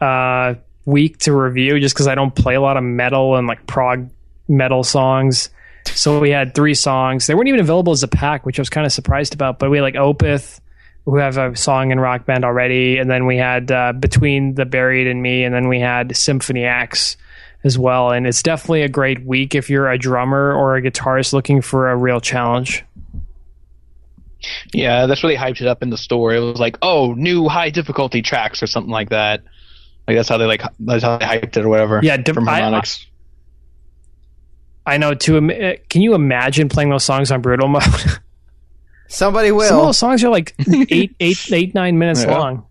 [0.00, 0.54] uh,
[0.84, 4.08] week to review, just because I don't play a lot of metal and like prog
[4.48, 5.50] metal songs.
[5.86, 7.26] So we had three songs.
[7.26, 9.58] They weren't even available as a pack, which I was kind of surprised about.
[9.58, 10.60] But we had like Opeth,
[11.04, 14.64] who have a song in Rock Band already, and then we had uh, Between the
[14.64, 17.16] Buried and Me, and then we had Symphony X
[17.64, 18.10] as well.
[18.12, 21.90] And it's definitely a great week if you're a drummer or a guitarist looking for
[21.90, 22.84] a real challenge.
[24.74, 26.34] Yeah, that's really hyped it up in the store.
[26.34, 29.42] It was like, oh, new high difficulty tracks or something like that.
[30.06, 32.00] Like that's how they like that's how they hyped it or whatever.
[32.02, 33.06] Yeah, dim- from I- Harmonix.
[34.86, 35.14] I know.
[35.14, 37.82] To im- uh, can you imagine playing those songs on brutal mode?
[39.08, 39.66] somebody will.
[39.66, 40.54] Some of those songs are like
[40.90, 42.36] eight, eight, eight, nine minutes Yeah.
[42.38, 42.66] long.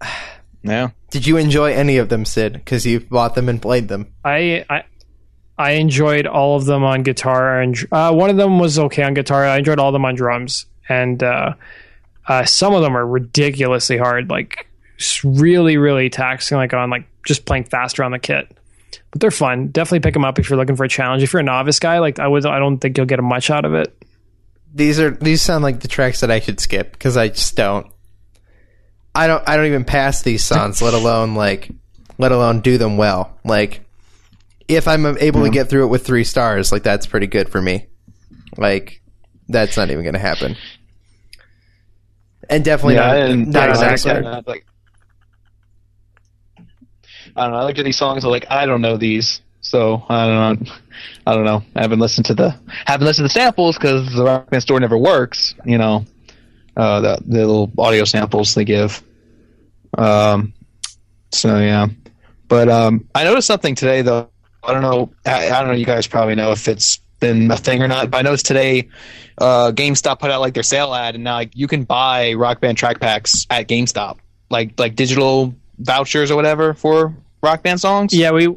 [0.62, 0.90] yeah.
[1.10, 4.64] Did you enjoy any of them sid because you bought them and played them I,
[4.70, 4.84] I,
[5.58, 9.12] I enjoyed all of them on guitar, and uh, one of them was okay on
[9.12, 9.44] guitar.
[9.44, 11.52] I enjoyed all of them on drums, and uh,
[12.26, 14.66] uh, some of them are ridiculously hard, like
[15.22, 18.56] really, really taxing, like on like just playing faster on the kit.
[19.10, 19.68] But they're fun.
[19.68, 21.22] Definitely pick them up if you're looking for a challenge.
[21.22, 23.66] If you're a novice guy, like I was, I don't think you'll get much out
[23.66, 23.94] of it.
[24.72, 27.86] these are these sound like the tracks that I should skip because I just don't.
[29.14, 29.46] I don't.
[29.48, 31.70] I don't even pass these songs, let alone like,
[32.18, 33.36] let alone do them well.
[33.44, 33.82] Like,
[34.68, 37.60] if I'm able to get through it with three stars, like that's pretty good for
[37.60, 37.86] me.
[38.56, 39.02] Like,
[39.48, 40.56] that's not even going to happen.
[42.48, 43.92] And definitely yeah, not, and not yeah, exactly.
[43.92, 44.22] exactly.
[44.24, 44.66] Not like
[47.36, 47.58] I don't know.
[47.58, 48.24] I look at these songs.
[48.24, 50.72] I'm like, I don't know these, so I don't know.
[51.26, 51.62] I don't know.
[51.76, 52.54] I haven't listened to the
[52.86, 55.54] haven't listened to the samples because the Rock Band store never works.
[55.64, 56.04] You know,
[56.80, 59.02] uh, the the little audio samples they give.
[59.98, 60.54] Um.
[61.32, 61.88] So yeah,
[62.48, 64.30] but um, I noticed something today though.
[64.64, 65.10] I don't know.
[65.26, 65.74] I, I don't know.
[65.74, 68.10] You guys probably know if it's been a thing or not.
[68.10, 68.88] But I noticed today,
[69.38, 72.60] uh, GameStop put out like their sale ad, and now like, you can buy Rock
[72.60, 78.12] Band track packs at GameStop, like like digital vouchers or whatever for Rock Band songs.
[78.12, 78.56] Yeah, we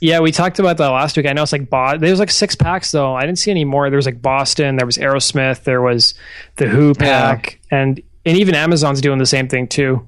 [0.00, 1.26] yeah we talked about that last week.
[1.26, 3.14] I know it's like Bo- there was like six packs though.
[3.14, 3.88] I didn't see any more.
[3.90, 6.14] There was like Boston, there was Aerosmith, there was
[6.56, 10.06] the Who pack, and and even Amazon's doing the same thing too.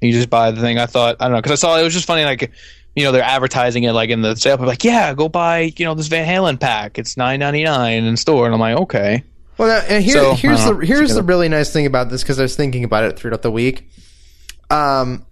[0.00, 0.78] you just buy the thing.
[0.78, 2.52] I thought I don't know because I saw it was just funny like.
[2.96, 4.56] You know they're advertising it like in the sale.
[4.56, 6.98] Like, yeah, go buy you know this Van Halen pack.
[6.98, 9.22] It's nine ninety nine in store, and I'm like, okay.
[9.56, 12.24] Well, now, and here, So, here's I the here's the really nice thing about this
[12.24, 13.88] because I was thinking about it throughout the week.
[14.68, 15.24] Um,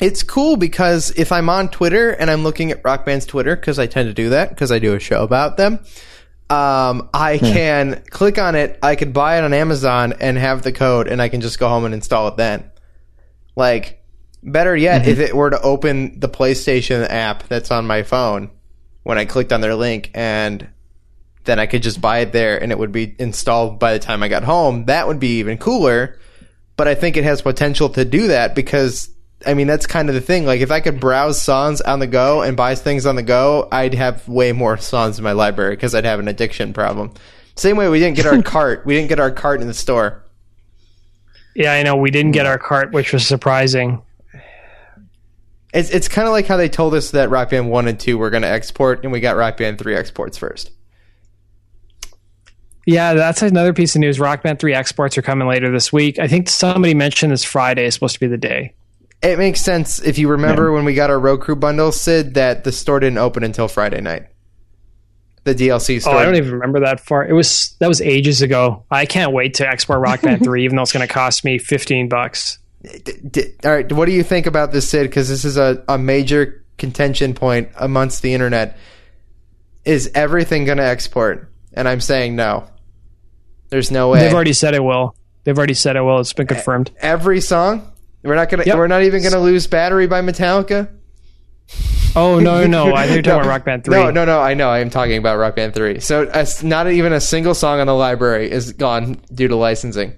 [0.00, 3.78] it's cool because if I'm on Twitter and I'm looking at Rock Band's Twitter because
[3.78, 5.80] I tend to do that because I do a show about them.
[6.50, 8.78] Um, I can click on it.
[8.82, 11.68] I could buy it on Amazon and have the code, and I can just go
[11.68, 12.70] home and install it then.
[13.56, 14.04] Like,
[14.42, 18.50] better yet, if it were to open the PlayStation app that's on my phone
[19.04, 20.68] when I clicked on their link and
[21.44, 24.22] then I could just buy it there and it would be installed by the time
[24.22, 24.86] I got home.
[24.86, 26.18] That would be even cooler.
[26.76, 29.13] But I think it has potential to do that because
[29.46, 30.46] I mean that's kind of the thing.
[30.46, 33.68] Like if I could browse songs on the go and buy things on the go,
[33.70, 37.12] I'd have way more songs in my library because I'd have an addiction problem.
[37.56, 38.84] Same way we didn't get our cart.
[38.84, 40.22] We didn't get our cart in the store.
[41.54, 44.02] Yeah, I know we didn't get our cart, which was surprising.
[45.72, 48.16] It's it's kind of like how they told us that Rock Band 1 and 2
[48.18, 50.70] were going to export and we got Rock Band 3 exports first.
[52.86, 54.20] Yeah, that's another piece of news.
[54.20, 56.18] Rock Band 3 exports are coming later this week.
[56.18, 58.74] I think somebody mentioned this Friday is supposed to be the day.
[59.22, 62.72] It makes sense if you remember when we got our Roku bundle, Sid, that the
[62.72, 64.26] store didn't open until Friday night.
[65.44, 66.14] The DLC store.
[66.14, 66.18] Oh.
[66.18, 67.26] I don't even remember that far.
[67.26, 68.84] It was that was ages ago.
[68.90, 71.58] I can't wait to export Rock Band 3 even though it's going to cost me
[71.58, 72.58] 15 bucks.
[72.82, 75.08] D- d- all right, what do you think about this, Sid?
[75.08, 78.76] Because this is a, a major contention point amongst the internet.
[79.84, 81.50] Is everything going to export?
[81.72, 82.68] And I'm saying no.
[83.68, 84.20] There's no way.
[84.20, 85.14] They've already said it will.
[85.44, 86.20] They've already said it will.
[86.20, 86.90] It's been confirmed.
[86.98, 87.90] Every song.
[88.24, 88.64] We're not gonna.
[88.66, 88.76] Yep.
[88.76, 90.88] We're not even gonna lose "Battery" by Metallica.
[92.16, 92.94] Oh no, no, no!
[92.94, 93.94] I think you're talking about Rock Band 3.
[93.96, 94.40] No, no, no.
[94.40, 94.70] I know.
[94.70, 96.00] I am talking about Rock Band Three.
[96.00, 100.14] So, as not even a single song on the library is gone due to licensing.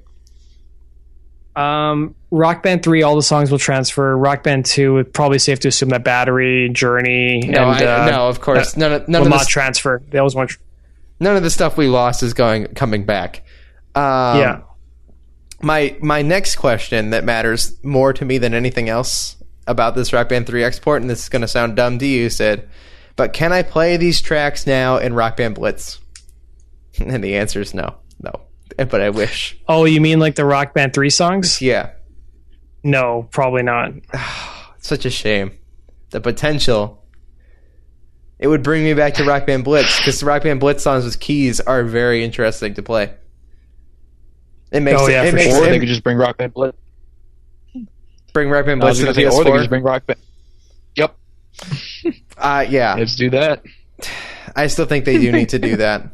[1.57, 4.15] Um, Rock Band 3, all the songs will transfer.
[4.15, 8.11] Rock Band 2, it's probably safe to assume that Battery, Journey, No, and I, uh,
[8.11, 8.29] no.
[8.29, 10.03] Of course, none of none will of not this, transfer.
[10.11, 10.53] They always want.
[11.19, 13.43] none of the stuff we lost is going coming back.
[13.95, 14.03] Um,
[14.39, 14.61] yeah.
[15.67, 20.29] My my next question that matters more to me than anything else about this Rock
[20.29, 22.69] Band 3 export, and this is going to sound dumb to you, Sid,
[23.17, 25.99] but can I play these tracks now in Rock Band Blitz?
[26.99, 28.33] And the answer is no, no.
[28.79, 29.59] But I wish.
[29.69, 31.61] Oh, you mean like the Rock Band 3 songs?
[31.61, 31.91] Yeah,
[32.83, 33.93] No, probably not.
[34.79, 35.51] such a shame.
[36.11, 37.05] The potential.
[38.39, 41.05] It would bring me back to Rock Band Blitz because the Rock Band Blitz songs
[41.05, 43.13] with keys are very interesting to play.
[44.73, 46.39] It makes Oh, it, yeah, it for makes Or it, they could just bring Rock
[46.39, 46.77] Band Blitz.
[48.33, 50.07] bring Rock Band I Blitz to gonna the say, or they could just bring Rock
[50.07, 50.19] Band.
[50.97, 51.17] Yep,
[52.39, 53.63] uh, yeah, let's do that.
[54.55, 56.13] I still think they do need to do that.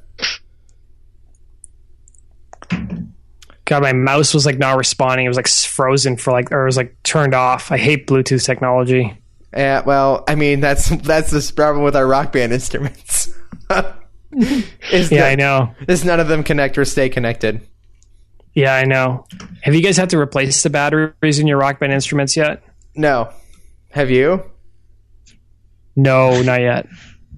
[3.65, 5.25] God, my mouse was like not responding.
[5.25, 7.71] It was like frozen for like, or it was like turned off.
[7.73, 9.17] I hate Bluetooth technology.
[9.57, 13.33] Yeah, well, I mean that's that's the problem with our Rock Band instruments.
[14.35, 14.63] Yeah,
[15.11, 15.75] that- I know.
[15.89, 17.61] is none of them connect or stay connected.
[18.55, 19.27] Yeah, I know.
[19.63, 22.63] Have you guys had to replace the batteries in your Rock Band instruments yet?
[22.95, 23.31] No,
[23.91, 24.45] have you?
[25.97, 26.87] No, not yet.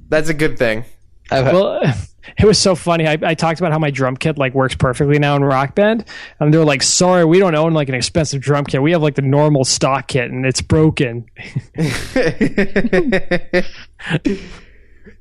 [0.09, 0.85] That's a good thing.
[1.31, 1.81] I've Well,
[2.39, 3.07] it was so funny.
[3.07, 6.05] I, I talked about how my drum kit like works perfectly now in Rock Band,
[6.41, 8.83] and they're like, "Sorry, we don't own like an expensive drum kit.
[8.83, 11.27] We have like the normal stock kit, and it's broken."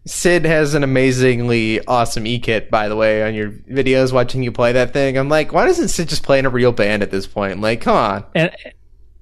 [0.05, 4.11] Sid has an amazingly awesome e kit, by the way, on your videos.
[4.11, 6.71] Watching you play that thing, I'm like, why doesn't Sid just play in a real
[6.73, 7.61] band at this point?
[7.61, 8.25] Like, come on.
[8.35, 8.51] and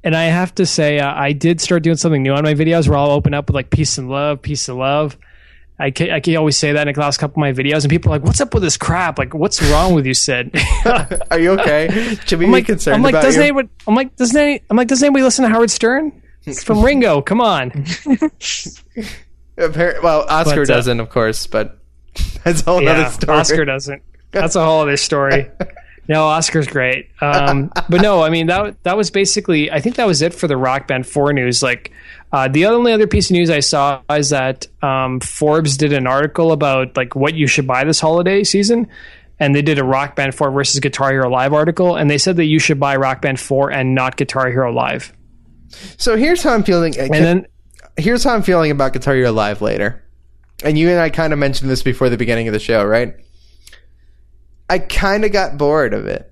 [0.04, 2.88] and I have to say, uh, I did start doing something new on my videos
[2.88, 5.18] where I'll open up with like peace and love, peace and love.
[5.78, 7.90] I can, I can always say that in the last couple of my videos, and
[7.90, 9.18] people are like, "What's up with this crap?
[9.18, 10.56] Like, what's wrong with you, Sid?"
[11.32, 12.18] Are you okay?
[12.26, 13.44] Should we I'm be like, concerned I'm like, about doesn't you?
[13.46, 13.70] anyone?
[13.88, 14.62] I'm like, doesn't any?
[14.70, 16.22] I'm like, doesn't anybody listen to Howard Stern?
[16.46, 17.22] It's from Ringo.
[17.22, 17.86] Come on.
[20.02, 21.80] Well, Oscar But, uh, doesn't, of course, but
[22.44, 23.38] that's a whole other story.
[23.38, 24.04] Oscar doesn't.
[24.32, 25.52] That's a whole other story.
[26.08, 27.10] No, Oscar's great.
[27.20, 29.70] Um, but no, I mean that that was basically.
[29.70, 31.62] I think that was it for the Rock Band Four news.
[31.62, 31.92] Like
[32.32, 36.08] uh, the only other piece of news I saw is that um, Forbes did an
[36.08, 38.88] article about like what you should buy this holiday season,
[39.38, 42.38] and they did a Rock Band Four versus Guitar Hero Live article, and they said
[42.38, 45.12] that you should buy Rock Band Four and not Guitar Hero Live.
[45.98, 46.98] So here's how I'm feeling.
[46.98, 47.48] And then
[47.98, 50.04] here's how I'm feeling about Guitar Hero Live later.
[50.64, 53.16] And you and I kind of mentioned this before the beginning of the show, right?
[54.70, 56.32] I kind of got bored of it.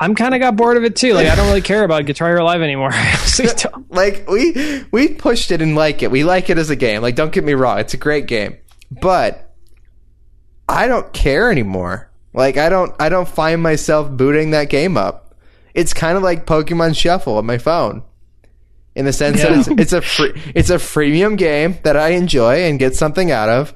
[0.00, 1.12] I'm kind of got bored of it too.
[1.14, 2.90] Like I don't really care about Guitar Hero Live anymore.
[2.92, 3.90] I honestly don't.
[3.90, 6.10] Like we we pushed it and like it.
[6.10, 7.02] We like it as a game.
[7.02, 8.56] Like don't get me wrong, it's a great game.
[8.90, 9.54] But
[10.68, 12.10] I don't care anymore.
[12.32, 15.34] Like I don't I don't find myself booting that game up.
[15.74, 18.02] It's kind of like Pokemon Shuffle on my phone.
[18.94, 19.50] In the sense Yeah.
[19.50, 23.30] that it's, it's a free, it's a freemium game that I enjoy and get something
[23.30, 23.72] out of.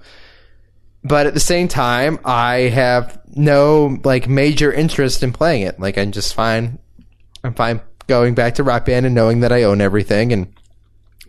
[1.05, 5.79] But at the same time, I have no like major interest in playing it.
[5.81, 6.79] Like I'm just fine
[7.45, 10.53] I'm fine going back to Rock Band and knowing that I own everything and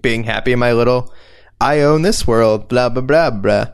[0.01, 1.13] being happy in my little
[1.61, 3.67] I own this world, blah blah blah blah.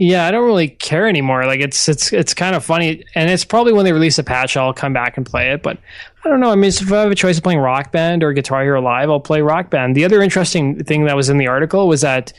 [0.00, 1.44] Yeah, I don't really care anymore.
[1.44, 4.56] Like it's it's it's kind of funny, and it's probably when they release a patch,
[4.56, 5.60] I'll come back and play it.
[5.60, 5.76] But
[6.24, 6.52] I don't know.
[6.52, 9.10] I mean, if I have a choice of playing Rock Band or Guitar Hero Live,
[9.10, 9.96] I'll play Rock Band.
[9.96, 12.32] The other interesting thing that was in the article was that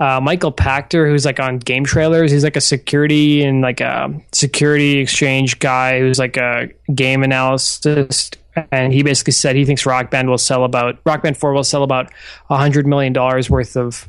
[0.00, 4.10] uh, Michael Pachter, who's like on game trailers, he's like a security and like a
[4.32, 8.30] security exchange guy who's like a game analysis.
[8.70, 11.62] And he basically said he thinks Rock Band will sell about Rock Band Four will
[11.62, 12.10] sell about
[12.48, 14.08] hundred million dollars worth of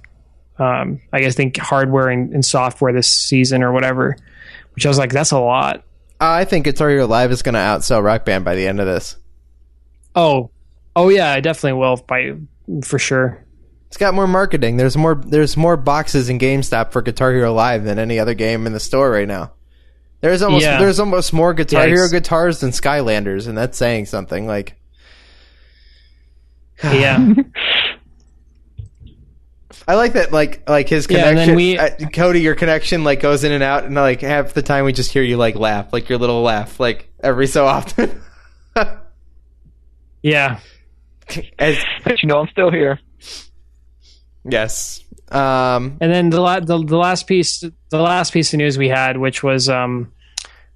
[0.59, 4.15] um, I guess think hardware and, and software this season or whatever.
[4.75, 5.83] Which I was like, that's a lot.
[6.19, 8.85] I think Guitar Hero Live is going to outsell Rock Band by the end of
[8.87, 9.17] this.
[10.15, 10.51] Oh,
[10.95, 12.33] oh yeah, I definitely will by
[12.83, 13.43] for sure.
[13.87, 14.77] It's got more marketing.
[14.77, 18.65] There's more there's more boxes in GameStop for Guitar Hero Live than any other game
[18.65, 19.51] in the store right now.
[20.21, 20.79] There's almost Yeah.
[20.79, 24.47] there's almost more Guitar Yeah, Hero guitars than Skylanders, and that's saying something.
[24.47, 24.75] Like
[26.83, 27.19] Yeah.
[29.87, 31.47] I like that, like like his Yeah, and connection.
[31.47, 34.61] then we- uh, Cody, your connection like goes in and out, and like half the
[34.61, 38.21] time we just hear you like laugh, like your little laugh, like every so often.
[40.21, 40.59] yeah.
[41.59, 42.99] As, But you know, I'm still here.
[44.43, 45.01] yes.
[45.31, 45.97] Um.
[45.99, 47.59] And then the, la- the the last piece
[47.89, 50.11] the last piece of news we had, which was um,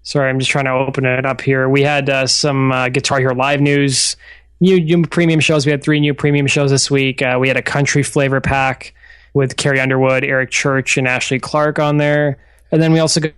[0.02, 1.70] sorry, I'm just trying to open it up here.
[1.70, 4.16] We had uh, some uh, Guitar Hero live news,
[4.60, 5.66] new, new premium shows.
[5.66, 7.22] We had three new premium shows this week.
[7.22, 8.94] Uh, we had a country flavor pack
[9.34, 12.38] with Carrie Underwood, Eric Church, and Ashley Clark on there.
[12.72, 13.34] And then we also got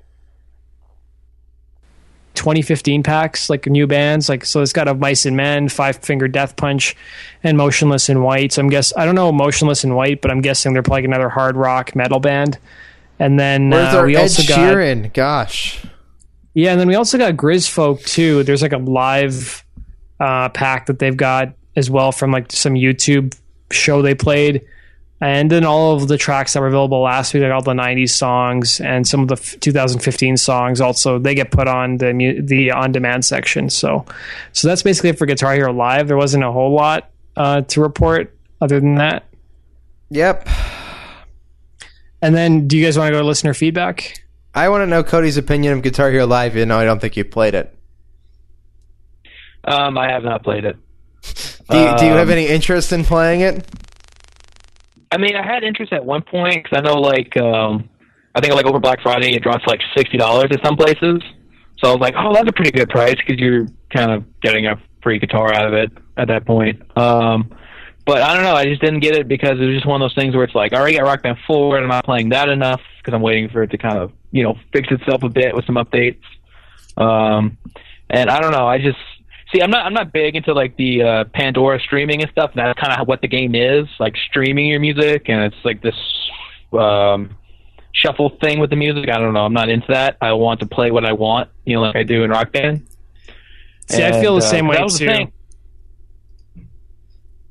[2.36, 4.30] 2015 packs, like new bands.
[4.30, 6.95] Like so, it's got a Mice and Men, Five Finger Death Punch,
[7.43, 8.53] and Motionless in White.
[8.53, 11.30] So I'm guess I don't know Motionless in White, but I'm guessing they're playing another
[11.30, 12.57] hard rock metal band.
[13.20, 15.13] And then Where's uh, we Ed also got Sheeran?
[15.13, 15.84] Gosh.
[16.53, 18.43] yeah, and then we also got Grizzfolk too.
[18.43, 19.65] There's like a live
[20.20, 23.38] uh, pack that they've got as well from like some YouTube
[23.72, 24.65] show they played.
[25.22, 28.11] And then all of the tracks that were available last week, like all the '90s
[28.11, 32.41] songs and some of the f- 2015 songs, also they get put on the mu-
[32.41, 33.70] the on-demand section.
[33.70, 34.05] So,
[34.53, 36.07] so that's basically it for Guitar Hero Live.
[36.07, 39.26] There wasn't a whole lot uh, to report other than that.
[40.09, 40.47] Yep.
[42.22, 44.24] And then, do you guys want to go to listener feedback?
[44.55, 47.15] I want to know Cody's opinion of Guitar Hero Live, even though I don't think
[47.17, 47.76] you played it.
[49.70, 50.76] Um, I have not played it.
[51.70, 53.65] Do you, do you have Um, any interest in playing it?
[55.11, 57.89] I mean, I had interest at one point because I know, like, um,
[58.36, 61.22] I think like over Black Friday it drops like sixty dollars at some places.
[61.78, 64.65] So I was like, oh, that's a pretty good price because you're kind of getting
[64.67, 66.82] a free guitar out of it at that point.
[66.97, 67.55] Um,
[68.05, 70.05] but I don't know, I just didn't get it because it was just one of
[70.09, 72.30] those things where it's like, I already got Rock Band 4 and I'm not playing
[72.30, 75.30] that enough because I'm waiting for it to kind of, you know, fix itself a
[75.30, 76.20] bit with some updates.
[76.97, 77.57] Um,
[78.09, 78.97] and I don't know, I just
[79.52, 82.52] see, I'm not, I'm not big into like the uh, Pandora streaming and stuff.
[82.52, 85.82] And that's kind of what the game is, like streaming your music, and it's like
[85.82, 85.95] this
[86.74, 87.36] um,
[87.93, 89.10] shuffle thing with the music.
[89.10, 90.18] I don't know, I'm not into that.
[90.22, 92.88] I want to play what I want, you know, like I do in Rock Band.
[93.89, 95.12] See, I feel the uh, same way that was the too.
[95.12, 95.32] thing.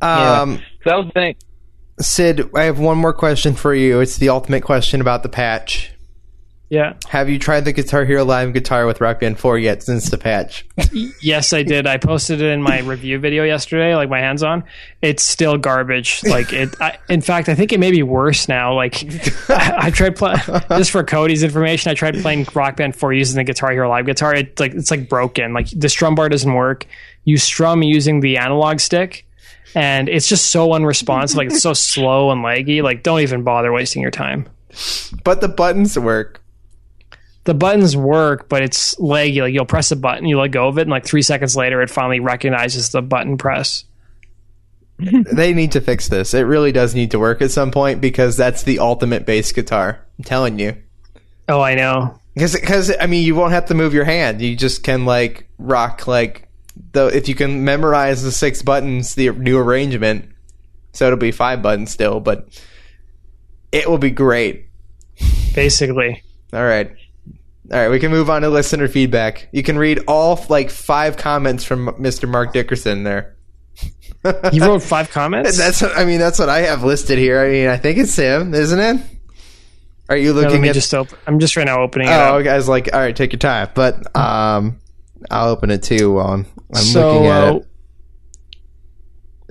[0.00, 0.42] Yeah.
[0.42, 1.36] Um, That was the thing.
[2.00, 4.00] Sid, I have one more question for you.
[4.00, 5.92] It's the ultimate question about the patch.
[6.70, 6.94] Yeah.
[7.08, 10.18] Have you tried the Guitar Hero Live guitar with Rock Band 4 yet since the
[10.18, 10.66] patch?
[11.20, 11.86] Yes, I did.
[11.86, 14.64] I posted it in my review video yesterday, like my hands on.
[15.02, 16.22] It's still garbage.
[16.24, 16.74] Like it.
[16.80, 18.74] I, in fact, I think it may be worse now.
[18.74, 19.02] Like
[19.50, 20.34] I, I tried play,
[20.70, 21.90] just for Cody's information.
[21.90, 24.34] I tried playing Rock Band 4 using the Guitar Hero Live guitar.
[24.34, 25.52] It like it's like broken.
[25.52, 26.86] Like the strum bar doesn't work.
[27.24, 29.26] You strum using the analog stick,
[29.74, 31.36] and it's just so unresponsive.
[31.36, 32.82] Like it's so slow and laggy.
[32.82, 34.48] Like don't even bother wasting your time.
[35.24, 36.42] But the buttons work.
[37.48, 39.40] The buttons work, but it's laggy.
[39.40, 41.80] Like you'll press a button, you let go of it, and like three seconds later,
[41.80, 43.84] it finally recognizes the button press.
[44.98, 46.34] they need to fix this.
[46.34, 50.04] It really does need to work at some point because that's the ultimate bass guitar.
[50.18, 50.76] I'm telling you.
[51.48, 52.20] Oh, I know.
[52.34, 54.42] Because I mean, you won't have to move your hand.
[54.42, 56.50] You just can like rock like
[56.92, 60.28] the if you can memorize the six buttons, the new arrangement.
[60.92, 62.46] So it'll be five buttons still, but
[63.72, 64.66] it will be great.
[65.54, 66.22] Basically,
[66.52, 66.94] All right.
[67.70, 69.48] All right, we can move on to listener feedback.
[69.52, 72.28] You can read all like five comments from Mr.
[72.28, 73.36] Mark Dickerson there.
[74.52, 75.56] you wrote five comments.
[75.58, 77.40] That's what, I mean that's what I have listed here.
[77.40, 79.02] I mean I think it's him, isn't it?
[80.08, 81.18] Are you looking me at just open.
[81.26, 82.12] I'm just right now opening it.
[82.12, 83.68] Oh, guys, like all right, take your time.
[83.74, 84.80] But um,
[85.30, 87.66] I'll open it too while I'm, I'm so, looking at uh, it.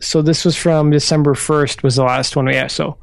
[0.04, 2.48] so this was from December 1st was the last one.
[2.48, 2.68] Yeah.
[2.68, 2.98] So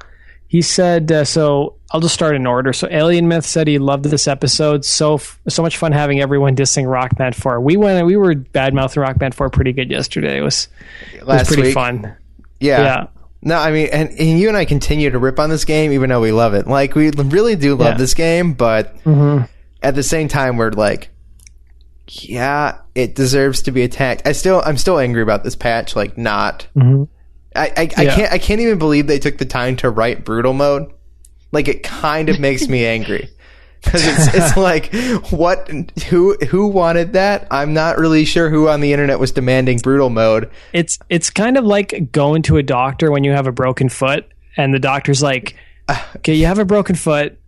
[0.48, 2.72] he said, uh, so I'll just start in order.
[2.72, 4.84] So Alien Myth said he loved this episode.
[4.84, 7.60] So, f- so much fun having everyone dissing Rock Band 4.
[7.60, 10.38] We went, we were bad mouthing Rock Band 4 pretty good yesterday.
[10.38, 10.66] It was,
[11.14, 11.74] it was pretty week.
[11.74, 12.16] fun.
[12.58, 12.82] Yeah.
[12.82, 13.06] Yeah.
[13.42, 16.10] No, I mean, and, and you and I continue to rip on this game, even
[16.10, 16.66] though we love it.
[16.66, 17.96] Like we really do love Yeah.
[17.98, 19.48] this game, but Mhm.
[19.82, 21.10] at the same time, we're like,
[22.08, 24.26] yeah, it deserves to be attacked.
[24.26, 25.94] I still, I'm still angry about this patch.
[25.96, 26.66] Like, not.
[26.76, 27.08] Mhm.
[27.56, 30.52] I, I, I can't, I can't even believe they took the time to write brutal
[30.52, 30.90] mode.
[31.54, 33.30] Like, it kind of makes me angry.
[33.84, 34.94] Because it's, it's like,
[35.30, 35.68] what,
[36.08, 37.46] who, who wanted that?
[37.50, 40.50] I'm not really sure who on the internet was demanding brutal mode.
[40.72, 44.26] It's it's kind of like going to a doctor when you have a broken foot,
[44.56, 45.56] and the doctor's like,
[46.16, 47.38] "Okay, you have a broken foot,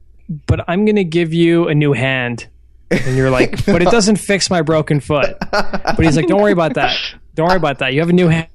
[0.46, 2.48] but I'm going to give you a new hand."
[2.90, 6.52] And you're like, "But it doesn't fix my broken foot." But he's like, "Don't worry
[6.52, 6.98] about that.
[7.34, 7.94] Don't worry about that.
[7.94, 8.48] You have a new hand.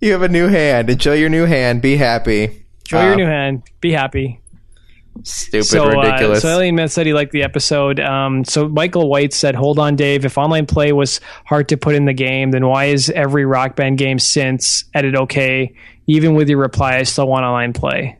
[0.00, 0.90] You have a new hand.
[0.90, 1.82] Enjoy your new hand.
[1.82, 2.66] Be happy.
[2.88, 3.62] Show your Um, new hand.
[3.80, 4.40] Be happy."
[5.24, 6.38] Stupid, so, ridiculous.
[6.38, 7.98] Uh, so Alien Man said he liked the episode.
[7.98, 10.24] Um, so Michael White said, "Hold on, Dave.
[10.24, 13.74] If online play was hard to put in the game, then why is every Rock
[13.74, 15.72] Band game since edit okay?
[16.06, 18.16] Even with your reply, I still want online play."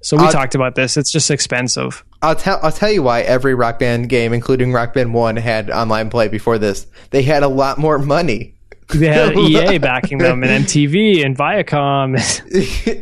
[0.00, 0.96] So we I'll- talked about this.
[0.96, 2.02] It's just expensive.
[2.22, 5.70] I'll tell I'll tell you why every Rock Band game, including Rock Band One, had
[5.70, 6.86] online play before this.
[7.10, 8.54] They had a lot more money.
[8.94, 12.16] They had EA backing them, and MTV, and Viacom.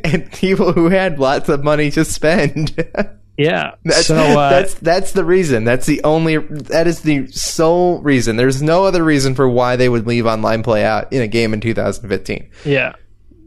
[0.12, 2.74] and people who had lots of money to spend.
[3.36, 3.74] yeah.
[3.84, 5.64] That's, so uh, that's that's the reason.
[5.64, 6.38] That's the only.
[6.38, 8.36] That is the sole reason.
[8.36, 11.54] There's no other reason for why they would leave online play out in a game
[11.54, 12.50] in 2015.
[12.64, 12.94] Yeah.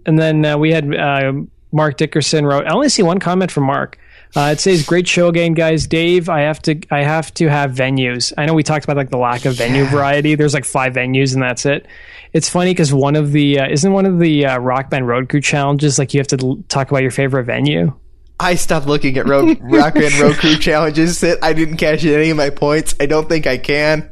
[0.05, 1.33] And then uh, we had uh,
[1.71, 2.65] Mark Dickerson wrote.
[2.65, 3.97] I only see one comment from Mark.
[4.35, 5.87] Uh, it says, "Great show again, guys.
[5.87, 8.31] Dave, I have to, I have to have venues.
[8.37, 10.35] I know we talked about like the lack of venue variety.
[10.35, 11.87] There's like five venues, and that's it.
[12.31, 15.29] It's funny because one of the uh, isn't one of the uh, Rock Band Road
[15.29, 17.91] Crew challenges like you have to l- talk about your favorite venue.
[18.39, 21.21] I stopped looking at road, Rock Band Road Crew challenges.
[21.21, 22.95] That I didn't catch any of my points.
[22.99, 24.11] I don't think I can.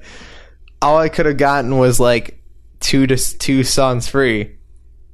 [0.82, 2.42] All I could have gotten was like
[2.80, 4.57] two to two songs free,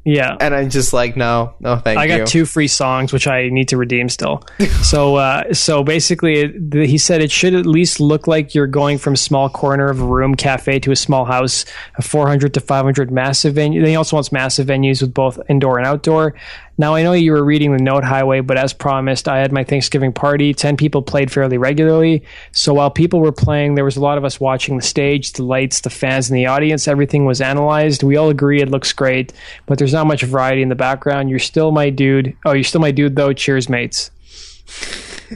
[0.06, 0.36] Yeah.
[0.39, 2.14] and I'm just like, no, no, thank I you.
[2.14, 4.43] I got two free songs, which I need to redeem still.
[4.84, 8.68] so, uh, so basically, it, the, he said it should at least look like you're
[8.68, 12.60] going from small corner of a room cafe to a small house, a 400 to
[12.60, 13.82] 500 massive venue.
[13.82, 16.36] Then he also wants massive venues with both indoor and outdoor.
[16.78, 19.63] Now, I know you were reading the note highway, but as promised, I had my
[19.63, 20.53] Thanksgiving party.
[20.53, 22.24] 10 people played fairly regularly.
[22.51, 25.43] So while people were playing, there was a lot of us watching the stage, the
[25.43, 26.88] lights, the fans, and the audience.
[26.88, 28.01] Everything was analyzed.
[28.01, 29.34] We all agree it looks great,
[29.67, 31.30] but there's not much variety in the background.
[31.30, 32.36] You're still my dude.
[32.43, 33.34] Oh, you're still my dude, though.
[33.34, 34.09] Cheers, mates.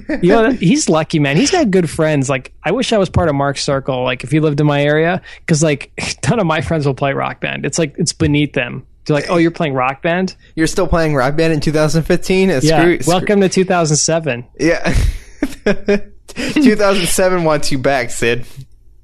[0.22, 1.38] you know, he's lucky, man.
[1.38, 2.30] He's got good friends.
[2.30, 4.04] Like, I wish I was part of Mark's circle.
[4.04, 5.92] Like, if he lived in my area, because like,
[6.30, 7.66] none of my friends will play rock band.
[7.66, 8.86] It's like it's beneath them.
[9.08, 10.36] They're like, oh, you're playing rock band?
[10.56, 12.50] You're still playing Rock Band in 2015?
[12.50, 12.80] Uh, Yeah.
[12.82, 14.46] screw- screw- Welcome to 2007.
[14.60, 14.94] Yeah.
[16.28, 18.46] 2007 wants you back, Sid.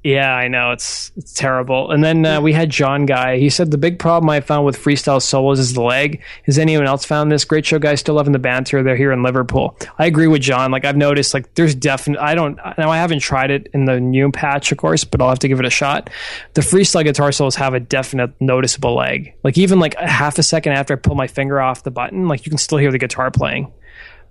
[0.04, 1.90] Yeah, I know it's it's terrible.
[1.90, 3.38] And then uh, we had John Guy.
[3.38, 6.20] He said the big problem I found with freestyle solos is the leg.
[6.42, 7.46] Has anyone else found this?
[7.46, 8.00] Great show, guys.
[8.00, 8.82] Still loving the banter.
[8.82, 9.78] They're here in Liverpool.
[9.98, 10.70] I agree with John.
[10.70, 12.20] Like I've noticed, like there's definite.
[12.20, 12.90] I don't now.
[12.90, 15.58] I haven't tried it in the new patch, of course, but I'll have to give
[15.58, 16.10] it a shot.
[16.52, 19.32] The freestyle guitar solos have a definite noticeable leg.
[19.42, 22.28] Like even like a half a second after I pull my finger off the button,
[22.28, 23.72] like you can still hear the guitar playing.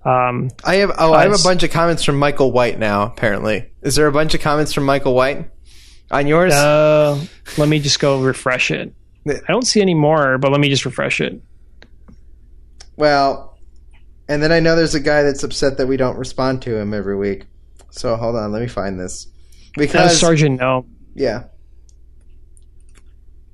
[0.06, 3.06] Um, I have oh, I have a bunch of comments from Michael White now.
[3.06, 5.50] Apparently, is there a bunch of comments from Michael White
[6.12, 6.54] on yours?
[6.54, 7.20] uh,
[7.58, 8.94] let me just go refresh it.
[9.28, 11.42] I don't see any more, but let me just refresh it.
[12.98, 13.58] well,
[14.28, 16.94] and then I know there's a guy that's upset that we don't respond to him
[16.94, 17.46] every week.
[17.92, 19.28] So hold on, let me find this
[19.76, 20.86] That's because Sergeant No.
[21.14, 21.44] yeah,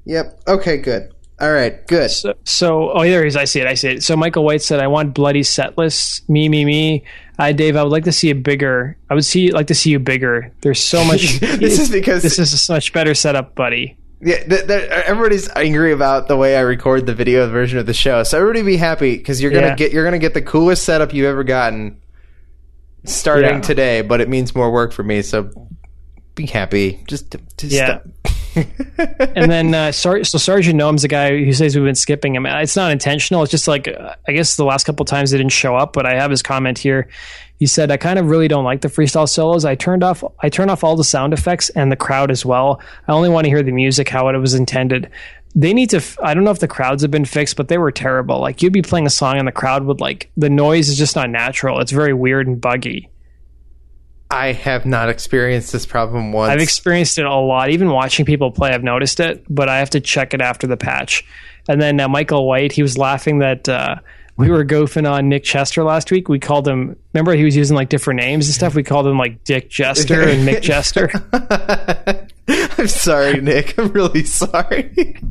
[0.05, 0.39] yep.
[0.47, 1.11] Okay, good.
[1.41, 2.11] All right, good.
[2.11, 3.37] So, so, oh, there he is.
[3.37, 3.67] I see it.
[3.67, 4.03] I see it.
[4.03, 6.27] So Michael White said, "I want bloody set lists.
[6.27, 7.03] Me, me, me.
[7.39, 7.75] I, Dave.
[7.75, 8.97] I would like to see it bigger.
[9.09, 10.51] I would see like to see you bigger.
[10.61, 11.39] There's so much.
[11.39, 13.97] this is because this is a much better setup, buddy.
[14.21, 17.93] Yeah, th- th- everybody's angry about the way I record the video version of the
[17.93, 18.23] show.
[18.23, 19.75] So everybody be happy because you're gonna Yeah.
[19.75, 22.01] get you're gonna get the coolest setup you've ever gotten
[23.05, 23.61] starting Yeah.
[23.61, 24.01] today.
[24.01, 25.21] But it means more work for me.
[25.21, 25.49] So
[26.35, 26.99] be happy.
[27.07, 27.85] Just, just Yeah.
[28.01, 28.03] stop.
[29.35, 32.45] And then, uh, Sar- so Sergeant Noam's the guy who says we've been skipping him.
[32.45, 33.43] It's not intentional.
[33.43, 36.05] It's just like uh, I guess the last couple times they didn't show up, but
[36.05, 37.07] I have his comment here.
[37.59, 39.65] He said, "I kind of really don't like the freestyle solos.
[39.65, 42.81] I turned off, I turned off all the sound effects and the crowd as well.
[43.07, 45.09] I only want to hear the music how it was intended."
[45.55, 46.01] They need to.
[46.21, 48.39] I don't know if the crowds have been fixed, but they were terrible.
[48.39, 51.15] Like you'd be playing a song and the crowd would like the noise is just
[51.15, 51.79] not natural.
[51.79, 53.09] It's very weird and buggy.
[54.31, 56.51] I have not experienced this problem once.
[56.51, 57.71] I've experienced it a lot.
[57.71, 60.77] Even watching people play, I've noticed it, but I have to check it after the
[60.77, 61.25] patch.
[61.67, 63.95] And then uh, Michael White, he was laughing that uh,
[64.37, 66.29] we were goofing on Nick Chester last week.
[66.29, 68.75] We called him, remember he was using like different names and stuff?
[68.75, 71.09] We called him like Dick Jester and Mick Jester.
[72.47, 73.77] I'm sorry, Nick.
[73.79, 75.15] I'm really sorry.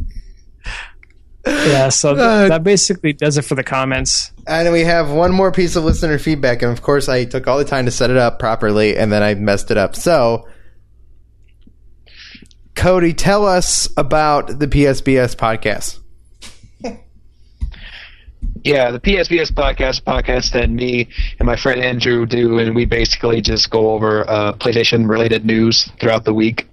[1.48, 4.32] Yeah, so th- Uh, that basically does it for the comments.
[4.46, 7.58] And we have one more piece of listener feedback, and of course, I took all
[7.58, 9.96] the time to set it up properly, and then I messed it up.
[9.96, 10.46] So,
[12.74, 15.98] Cody, tell us about the PSBS podcast.
[18.64, 23.40] Yeah, the PSBS podcast, podcast that me and my friend Andrew do, and we basically
[23.40, 26.68] just go over uh, PlayStation related news throughout the week,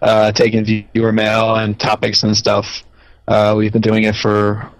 [0.00, 2.82] uh, taking viewer mail and topics and stuff.
[3.28, 4.70] Uh, we've been doing it for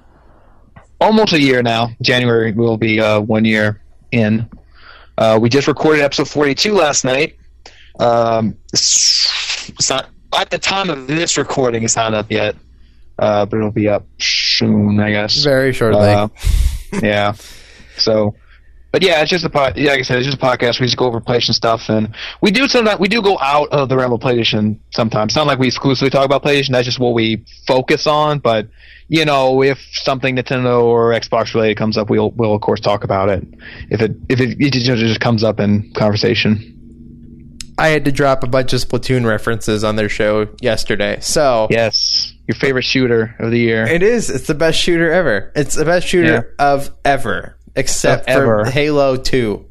[1.00, 1.90] almost a year now.
[2.00, 4.48] January will be uh, one year in.
[5.18, 7.36] Uh, we just recorded episode 42 last night.
[8.00, 11.82] Um, it's it's not at the time of this recording.
[11.82, 12.56] It's not up yet,
[13.18, 15.44] uh, but it'll be up soon, I guess.
[15.44, 16.08] Very shortly.
[16.08, 16.28] Uh,
[17.02, 17.34] yeah.
[17.98, 18.34] So
[18.90, 19.76] but yeah, it's just a pod.
[19.76, 20.80] Yeah, like I said, it's just a podcast.
[20.80, 23.88] We just go over PlayStation stuff, and we do sometimes we do go out of
[23.88, 25.30] the realm of PlayStation sometimes.
[25.30, 26.72] It's not like we exclusively talk about PlayStation.
[26.72, 28.38] That's just what we focus on.
[28.38, 28.68] But
[29.08, 33.04] you know, if something Nintendo or Xbox related comes up, we'll we'll of course talk
[33.04, 33.46] about it.
[33.90, 36.74] If it if it, it just comes up in conversation.
[37.78, 41.18] I had to drop a bunch of Splatoon references on their show yesterday.
[41.20, 43.86] So Yes, your favorite shooter of the year.
[43.86, 44.30] it is.
[44.30, 45.52] It's the best shooter ever.
[45.54, 48.70] It's the best shooter of ever, except Of for ever.
[48.70, 49.66] Halo Two.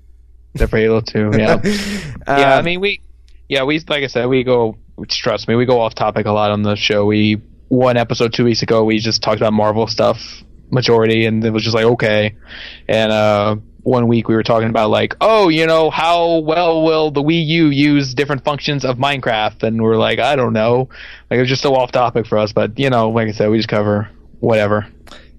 [0.54, 1.32] Except for Halo Two.
[1.38, 1.62] Yeah.
[2.28, 3.02] yeah, I mean we
[3.48, 4.78] yeah, we like I said, we go
[5.08, 7.06] trust me, we go off topic a lot on the show.
[7.06, 11.52] We one episode two weeks ago we just talked about Marvel stuff majority and it
[11.52, 12.36] was just like okay.
[12.88, 17.10] And uh one week we were talking about like, oh, you know, how well will
[17.10, 19.64] the Wii U use different functions of Minecraft?
[19.64, 20.90] And we're like, I don't know.
[21.30, 23.50] Like it was just so off topic for us, but you know, like I said,
[23.50, 24.88] we just cover whatever.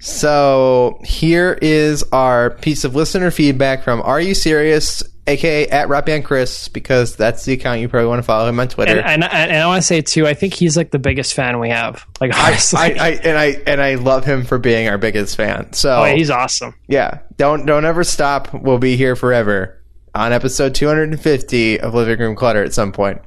[0.00, 6.24] So here is our piece of listener feedback from Are You Serious, aka at Rockband
[6.24, 8.98] Chris, because that's the account you probably want to follow him on Twitter.
[8.98, 11.58] And, and, and I want to say too, I think he's like the biggest fan
[11.58, 12.06] we have.
[12.20, 15.72] Like honestly, I, I and I and I love him for being our biggest fan.
[15.72, 16.74] So oh, he's awesome.
[16.86, 18.54] yeah, don't don't ever stop.
[18.54, 19.82] We'll be here forever
[20.14, 23.20] on episode 250 of Living Room Clutter at some point.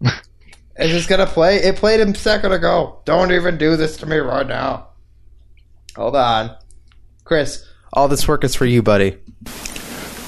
[0.76, 1.58] Is this gonna play?
[1.58, 3.00] It played a second ago.
[3.04, 4.88] Don't even do this to me right now.
[5.96, 6.56] Hold on,
[7.22, 7.64] Chris.
[7.92, 9.16] All this work is for you, buddy.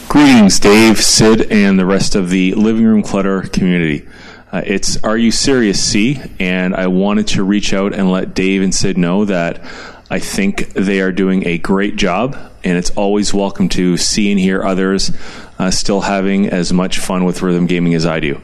[0.08, 4.06] Greetings, Dave, Sid, and the rest of the Living Room Clutter community.
[4.52, 8.62] Uh, it's Are You Serious C, and I wanted to reach out and let Dave
[8.62, 9.60] and Sid know that
[10.08, 14.38] I think they are doing a great job, and it's always welcome to see and
[14.38, 15.10] hear others
[15.58, 18.40] uh, still having as much fun with rhythm gaming as I do.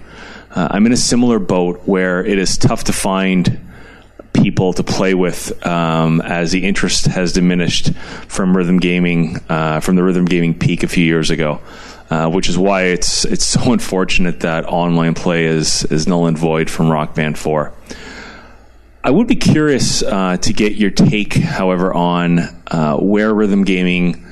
[0.51, 3.61] Uh, I'm in a similar boat where it is tough to find
[4.43, 7.95] people to play with um, as the interest has diminished
[8.29, 11.61] from rhythm gaming uh, from the rhythm gaming peak a few years ago.
[12.11, 16.37] Uh, which is why it's it's so unfortunate that online play is is null and
[16.37, 17.73] void from Rock Band Four.
[19.05, 22.39] I would be curious uh, to get your take, however, on
[22.69, 24.25] uh, where rhythm gaming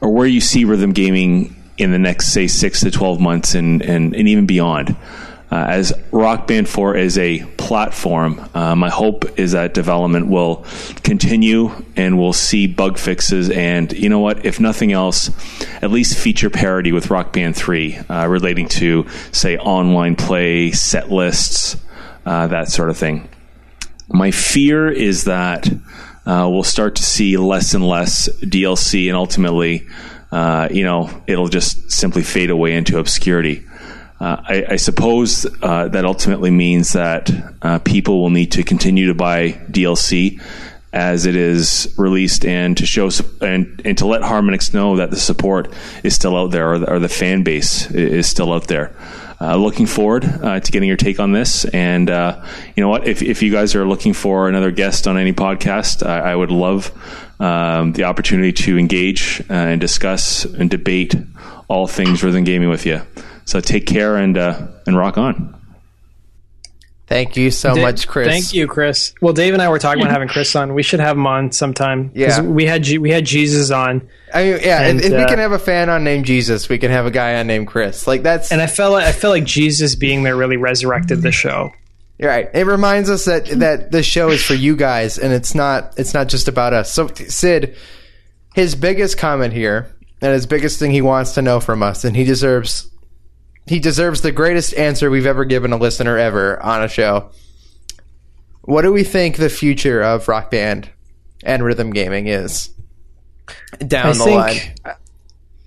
[0.00, 3.80] or where you see rhythm gaming in the next, say, six to 12 months and,
[3.80, 4.94] and, and even beyond.
[5.50, 10.64] Uh, as Rock Band 4 is a platform, uh, my hope is that development will
[11.02, 15.30] continue and we'll see bug fixes and, you know what, if nothing else,
[15.82, 21.10] at least feature parity with Rock Band 3 uh, relating to, say, online play, set
[21.10, 21.76] lists,
[22.24, 23.28] uh, that sort of thing.
[24.08, 25.68] My fear is that
[26.26, 29.86] uh, we'll start to see less and less DLC, and ultimately,
[30.30, 33.64] uh, you know, it'll just simply fade away into obscurity.
[34.20, 37.30] Uh, I, I, suppose uh, that ultimately means that
[37.62, 40.38] uh, people will need to continue to buy DLC
[40.92, 43.08] as it is released, and to show
[43.40, 45.72] and and to let Harmonix know that the support
[46.04, 48.94] is still out there, or the, or the fan base is still out there.
[49.40, 51.64] Uh, looking forward uh, to getting your take on this.
[51.66, 53.08] And you know what?
[53.08, 56.50] If, if you guys are looking for another guest on any podcast, I, I would
[56.50, 56.92] love
[57.40, 61.14] um, the opportunity to engage and discuss and debate
[61.68, 63.00] all things rhythm gaming with you.
[63.50, 65.56] So take care and uh, and rock on.
[67.08, 68.28] Thank you so Dave- much, Chris.
[68.28, 69.12] Thank you, Chris.
[69.20, 70.72] Well, Dave and I were talking about having Chris on.
[70.72, 72.10] We should have him on sometime.
[72.10, 72.40] 'Cause Yeah.
[72.42, 75.28] we had G- we had Jesus on, I mean, yeah, And, if, if we uh,
[75.28, 78.06] can have a fan on named Jesus, we can have a guy on named Chris.
[78.06, 81.32] Like that's and I felt like, I felt like Jesus being there really resurrected the
[81.32, 81.72] show.
[82.20, 82.48] You're right.
[82.54, 86.14] It reminds us that that the show is for you guys, and it's not it's
[86.14, 86.92] not just about us.
[86.92, 87.74] So Sid,
[88.54, 89.88] his biggest comment here,
[90.22, 92.86] and his biggest thing he wants to know from us, and he deserves
[93.66, 97.30] he deserves the greatest answer we've ever given a listener ever on a show.
[98.62, 100.90] What do we think the future of rock band
[101.42, 102.70] and rhythm gaming is
[103.86, 104.96] down I the think line?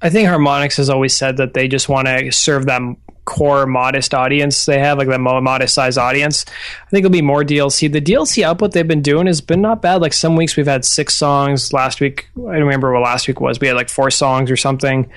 [0.01, 2.81] I think Harmonix has always said that they just want to serve that
[3.25, 6.45] core modest audience they have, like that modest size audience.
[6.85, 7.91] I think it'll be more DLC.
[7.91, 10.01] The DLC output they've been doing has been not bad.
[10.01, 11.71] Like some weeks we've had six songs.
[11.71, 13.59] Last week I don't remember what last week was.
[13.59, 15.09] We had like four songs or something.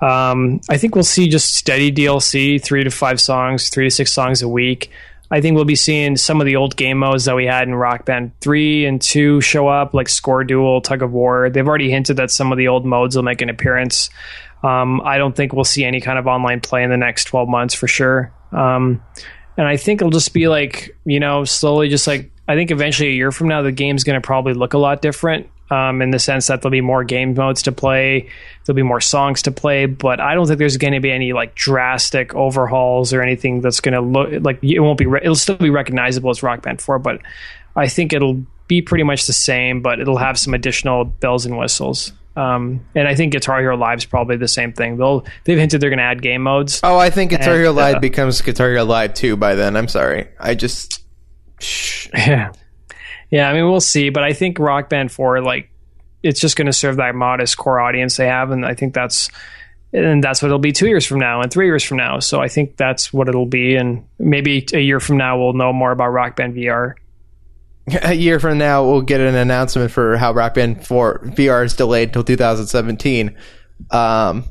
[0.00, 4.12] Um, I think we'll see just steady DLC, three to five songs, three to six
[4.12, 4.90] songs a week.
[5.32, 7.74] I think we'll be seeing some of the old game modes that we had in
[7.74, 11.50] Rock Band 3 and 2 show up, like Score Duel, Tug of War.
[11.50, 14.10] They've already hinted that some of the old modes will make an appearance.
[14.64, 17.48] Um, I don't think we'll see any kind of online play in the next 12
[17.48, 18.32] months for sure.
[18.50, 19.04] Um,
[19.56, 23.10] and I think it'll just be like, you know, slowly just like, I think eventually
[23.10, 26.10] a year from now, the game's going to probably look a lot different um, in
[26.10, 28.28] the sense that there'll be more game modes to play,
[28.64, 31.32] there'll be more songs to play, but I don't think there's going to be any
[31.32, 35.06] like drastic overhauls or anything that's going to look like it won't be.
[35.06, 37.20] Re- it'll still be recognizable as Rock Band Four, but
[37.76, 41.56] I think it'll be pretty much the same, but it'll have some additional bells and
[41.58, 42.12] whistles.
[42.36, 44.96] Um, and I think Guitar Hero Live is probably the same thing.
[44.96, 46.80] They'll they've hinted they're going to add game modes.
[46.82, 49.76] Oh, I think Guitar And, Hero Live uh, becomes Guitar Hero Live 2 by then.
[49.76, 50.28] I'm sorry.
[50.38, 51.02] I just.
[51.60, 52.08] Shh.
[52.14, 52.52] Yeah,
[53.30, 53.48] yeah.
[53.48, 55.70] I mean, we'll see, but I think Rock Band Four, like,
[56.22, 59.30] it's just going to serve that modest core audience they have, and I think that's
[59.92, 62.20] and that's what it'll be two years from now and three years from now.
[62.20, 65.72] So I think that's what it'll be, and maybe a year from now we'll know
[65.72, 66.94] more about Rock Band VR.
[68.02, 71.74] A year from now, we'll get an announcement for how Rock Band 4 VR is
[71.74, 73.36] delayed till 2017
[73.90, 74.44] um,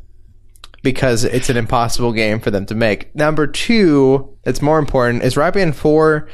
[0.81, 3.15] because it's an impossible game for them to make.
[3.15, 6.27] Number two, that's more important, is Rock Band 4.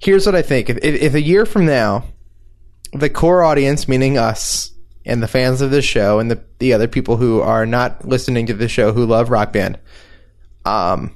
[0.00, 0.70] Here's what I think.
[0.70, 2.04] If, if, if a year from now,
[2.92, 4.72] the core audience, meaning us
[5.04, 8.46] and the fans of this show and the, the other people who are not listening
[8.46, 9.78] to the show who love Rock Band,
[10.64, 11.14] um,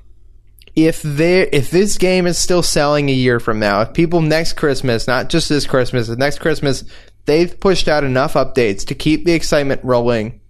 [0.76, 5.06] if if this game is still selling a year from now, if people next Christmas,
[5.06, 6.84] not just this Christmas, the next Christmas,
[7.26, 10.40] they've pushed out enough updates to keep the excitement rolling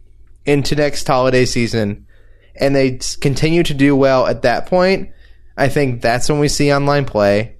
[0.46, 2.06] into next holiday season,
[2.56, 5.10] and they continue to do well at that point,
[5.56, 7.53] I think that's when we see online play.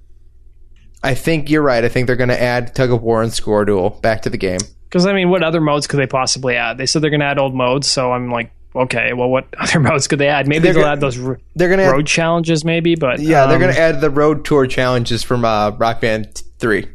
[1.05, 1.83] I think you're right.
[1.83, 4.37] I think they're going to add tug of war and score duel back to the
[4.37, 4.59] game.
[4.89, 6.77] Because I mean, what other modes could they possibly add?
[6.77, 9.79] They said they're going to add old modes, so I'm like, okay, well, what other
[9.79, 10.47] modes could they add?
[10.47, 12.95] Maybe They're they'll go- add those r- They're going to road challenges, maybe.
[12.95, 16.41] But yeah, they're um, going to add the road tour challenges from uh, Rock Band
[16.59, 16.87] Three.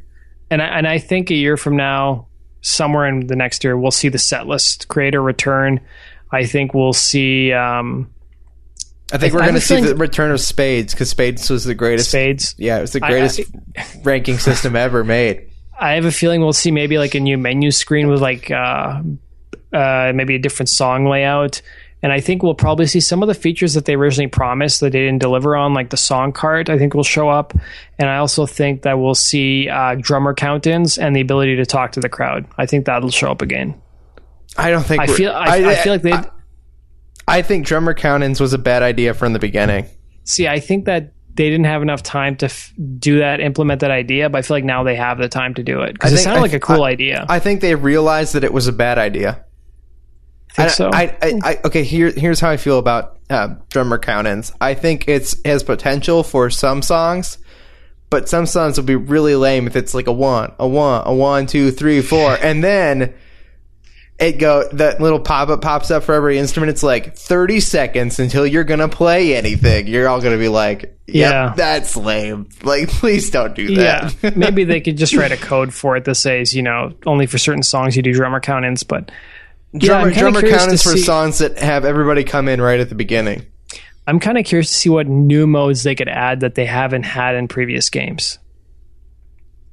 [0.50, 2.26] and I, and I think a year from now,
[2.62, 5.80] somewhere in the next year, we'll see the set list creator return.
[6.32, 8.10] I think we'll see um,
[9.12, 11.64] I think I- we're going to see feeling- the return of Spades because Spades was
[11.64, 12.10] the greatest.
[12.10, 12.54] spades.
[12.58, 13.40] Yeah, it was the I- greatest
[14.04, 15.46] ranking system ever made.
[15.78, 19.00] I have a feeling we'll see maybe like a new menu screen with like uh,
[19.72, 21.62] uh, maybe a different song layout.
[22.02, 24.92] And I think we'll probably see some of the features that they originally promised that
[24.92, 27.52] they didn't deliver on, like the song cart, I think will show up.
[27.98, 31.66] And I also think that we'll see uh, drummer count ins and the ability to
[31.66, 32.46] talk to the crowd.
[32.56, 33.78] I think that'll show up again.
[34.56, 36.18] I don't think I feel I, I, feel like they
[37.38, 39.86] I, think drummer count-ins was a bad idea from the beginning.
[40.24, 40.46] see.
[40.48, 44.28] I think that they didn't have enough time to f- do that, implement that idea.
[44.28, 46.24] But I feel like now they have the time to do it because it think-
[46.24, 47.24] sounded I- like a cool I- idea.
[47.28, 49.44] I think they realized that it was a bad idea.
[50.54, 50.90] think I- so.
[50.92, 54.52] I, I, I, okay, here, here's how I feel about uh, drummer count-ins.
[54.60, 57.38] I think it's has potential for some songs,
[58.10, 61.14] but some songs will be really lame if it's like a one, a one, a
[61.14, 63.14] one, two, three, four, and then
[64.20, 66.70] it go that little pop-up pops up for every instrument.
[66.70, 69.86] It's like 30 seconds until you're gonna play anything.
[69.86, 71.52] You're all gonna be like, yep, Yeah.
[71.56, 72.48] that's lame.
[72.62, 74.36] Like, please don't do Yeah, that.
[74.36, 77.38] maybe they could just write a code for it that says, you know, only for
[77.38, 78.82] certain songs you do drummer count ins.
[78.82, 79.10] But
[79.72, 82.88] yeah, drummer I'm drummer count-ins for see- songs that have everybody come in right at
[82.90, 83.46] the beginning.
[84.06, 87.04] I'm kind of curious to see what new modes they could add that they haven't
[87.04, 88.38] had in previous games.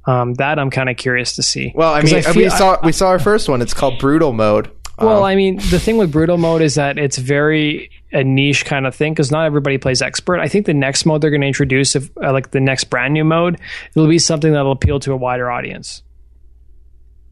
[0.08, 1.70] Um, that I'm kind of curious to see.
[1.74, 3.60] Well, I mean, feel- we saw we saw our first one.
[3.60, 4.70] It's called brutal mode.
[4.98, 8.64] Well, Um, I mean, the thing with brutal mode is that it's very a niche
[8.64, 10.40] kind of thing because not everybody plays expert.
[10.40, 13.12] I think the next mode they're going to introduce, if uh, like the next brand
[13.14, 13.60] new mode,
[13.94, 16.02] it'll be something that'll appeal to a wider audience.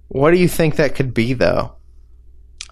[0.09, 1.73] what do you think that could be, though?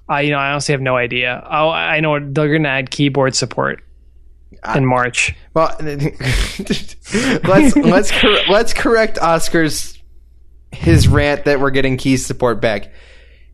[0.07, 1.42] I you know I honestly have no idea.
[1.50, 3.82] Oh, I know they're going to add keyboard support
[4.76, 5.34] in March.
[5.55, 9.93] Well, let's let's cor- let's correct Oscar's
[10.75, 12.93] his rant that we're getting key support back.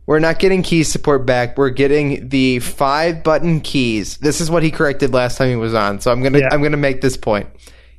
[0.06, 1.56] We're not getting key support back.
[1.56, 4.16] We're getting the five button keys.
[4.18, 6.00] This is what he corrected last time he was on.
[6.00, 6.48] So I'm gonna Yeah.
[6.50, 7.48] I'm gonna make this point.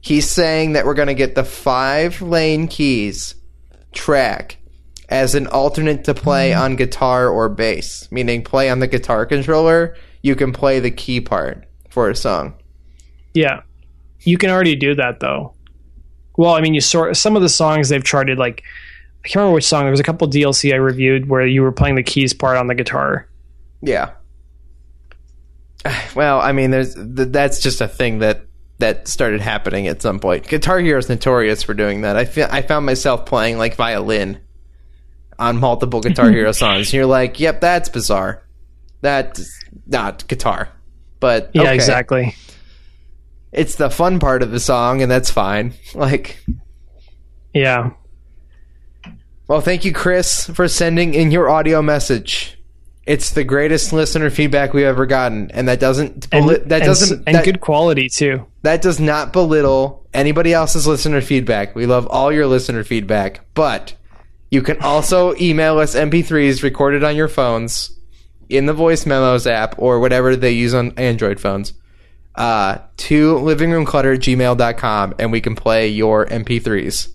[0.02, 3.36] He's saying that we're gonna get the five lane keys
[3.94, 4.58] track
[5.08, 6.62] as an alternate to play mm-hmm.
[6.62, 9.96] on guitar or bass, meaning play on the guitar controller.
[10.22, 12.56] You can play the key part for a song.
[13.34, 13.62] Yeah,
[14.22, 15.54] you can already do that though.
[16.38, 18.64] Well, I mean, you sort some of the songs they've charted like
[19.24, 19.84] I can't remember which song.
[19.84, 22.68] There was a couple DLC I reviewed where you were playing the keys part on
[22.68, 23.28] the guitar.
[23.82, 24.12] Yeah.
[26.16, 28.46] Well, I mean, there's th- that's just a thing that
[28.80, 30.48] that started happening at some point.
[30.48, 32.18] Guitar Hero is notorious for doing that.
[32.18, 34.40] I fe- I found myself playing like violin
[35.40, 36.88] on multiple Guitar Hero songs.
[36.90, 38.44] And you're like, "Yep, that's bizarre.
[39.02, 39.50] That's
[39.88, 40.70] not guitar."
[41.20, 41.76] But Yeah, okay.
[41.76, 42.36] exactly.
[43.52, 45.74] It's the fun part of the song, and that's fine.
[45.96, 46.44] Like,
[47.54, 47.92] Yeah.
[49.52, 52.58] Well, thank you, Chris, for sending in your audio message.
[53.06, 57.24] It's the greatest listener feedback we've ever gotten, and that doesn't And, that doesn't s-
[57.28, 58.46] and that- good quality too.
[58.62, 61.76] that does not belittle anybody else's listener feedback.
[61.76, 63.94] We love all your listener feedback, but
[64.52, 67.92] you can also email us MP3s recorded on your phones
[68.50, 71.74] in the voice memos app or whatever they use on Android phones
[72.36, 77.10] uh, to livingroomclutter gmail.com and we can play your MP3s.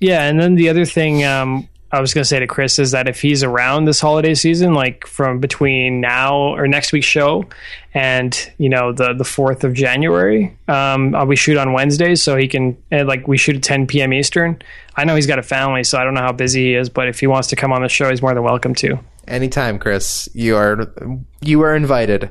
[0.00, 2.92] Yeah, and then the other thing um, I was going to say to Chris is
[2.92, 7.44] that if he's around this holiday season, like from between now or next week's show
[7.92, 12.48] and you know the the fourth of January, um, we shoot on Wednesdays, so he
[12.48, 14.12] can and like we shoot at 10 p.m.
[14.12, 14.60] Eastern.
[14.96, 17.08] I know he's got a family, so I don't know how busy he is, but
[17.08, 18.98] if he wants to come on the show, he's more than welcome to.
[19.28, 20.28] Anytime, Chris.
[20.32, 20.92] You are
[21.40, 22.30] you are invited.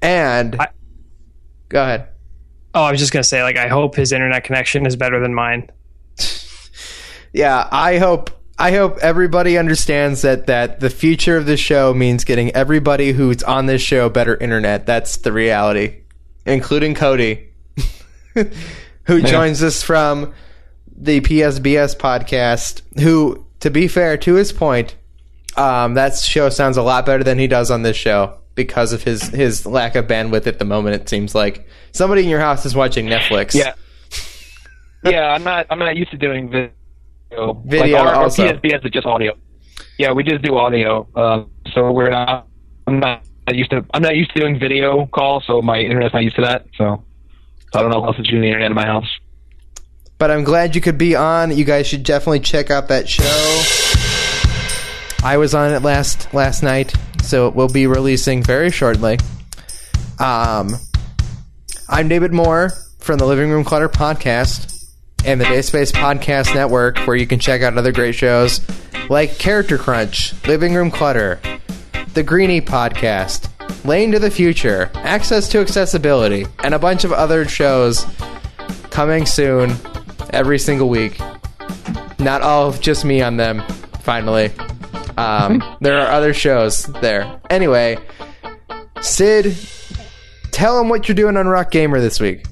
[0.00, 0.68] And I-
[1.68, 2.08] go ahead.
[2.74, 5.18] Oh, I was just going to say, like, I hope his internet connection is better
[5.18, 5.70] than mine.
[7.32, 12.24] Yeah, I hope I hope everybody understands that that the future of this show means
[12.24, 14.86] getting everybody who's on this show better internet.
[14.86, 15.98] That's the reality,
[16.46, 17.48] including Cody,
[19.04, 20.32] who joins us from
[20.96, 22.80] the PSBS podcast.
[23.00, 24.96] Who, to be fair, to his point,
[25.56, 29.02] um, that show sounds a lot better than he does on this show because of
[29.02, 30.96] his his lack of bandwidth at the moment.
[30.96, 33.54] It seems like somebody in your house is watching Netflix.
[33.54, 33.74] Yeah.
[35.04, 35.66] yeah, I'm not.
[35.68, 36.70] I'm not used to doing video.
[37.30, 38.46] Video like our, also.
[38.46, 39.36] Our PSBS is just audio.
[39.98, 41.08] Yeah, we just do audio.
[41.14, 42.46] Um, so we're not.
[42.86, 43.84] I'm not used to.
[43.92, 46.66] I'm not used to doing video calls, so my internet's not used to that.
[46.76, 47.04] So
[47.74, 49.08] I don't know what else is doing the internet in my house.
[50.18, 51.56] But I'm glad you could be on.
[51.56, 53.24] You guys should definitely check out that show.
[55.24, 59.18] I was on it last last night, so it will be releasing very shortly.
[60.18, 60.76] Um,
[61.88, 62.70] I'm David Moore
[63.00, 64.75] from the Living Room Clutter podcast
[65.26, 68.60] and the Dayspace Podcast Network, where you can check out other great shows
[69.10, 71.40] like Character Crunch, Living Room Clutter,
[72.14, 73.48] the Greenie Podcast,
[73.84, 78.06] Lane to the Future, Access to Accessibility, and a bunch of other shows
[78.90, 79.74] coming soon
[80.30, 81.18] every single week.
[82.20, 83.62] Not all of just me on them,
[84.00, 84.50] finally.
[85.16, 87.40] Um, there are other shows there.
[87.50, 87.98] Anyway,
[89.00, 89.56] Sid,
[90.52, 92.44] tell them what you're doing on Rock Gamer this week.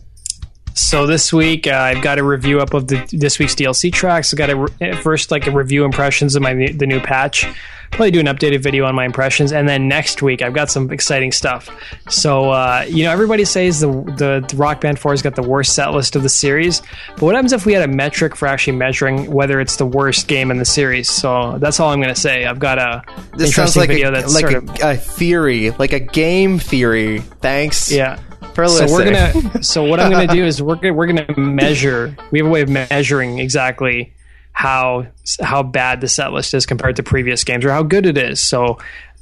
[0.74, 4.34] So this week, uh, I've got a review up of the this week's DLC tracks.
[4.34, 7.46] I got a re- first like a review impressions of my new- the new patch.
[7.92, 10.90] Probably do an updated video on my impressions, and then next week I've got some
[10.90, 11.70] exciting stuff.
[12.08, 15.42] So uh, you know, everybody says the, the the Rock Band Four has got the
[15.42, 16.82] worst set list of the series.
[17.10, 20.26] But what happens if we had a metric for actually measuring whether it's the worst
[20.26, 21.08] game in the series?
[21.08, 22.46] So that's all I'm going to say.
[22.46, 23.04] I've got a
[23.36, 26.58] This sounds like video a, that's like sort a, of a theory, like a game
[26.58, 27.20] theory.
[27.20, 27.92] Thanks.
[27.92, 28.18] yeah.
[28.54, 32.16] For so we're gonna so what i'm gonna do is we're gonna we're gonna measure
[32.30, 34.14] we have a way of measuring exactly
[34.54, 35.06] how
[35.42, 38.40] how bad the set list is compared to previous games or how good it is.
[38.40, 38.78] So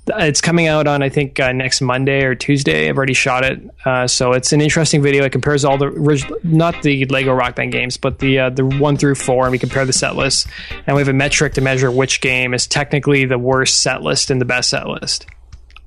[0.09, 2.89] it's coming out on i think uh, next monday or tuesday.
[2.89, 3.61] I've already shot it.
[3.85, 5.25] Uh, so it's an interesting video.
[5.25, 8.65] It compares all the orig- not the lego rock band games but the uh, the
[8.67, 10.47] one through four and we compare the set lists.
[10.87, 14.31] And we have a metric to measure which game is technically the worst set list
[14.31, 15.27] and the best set list.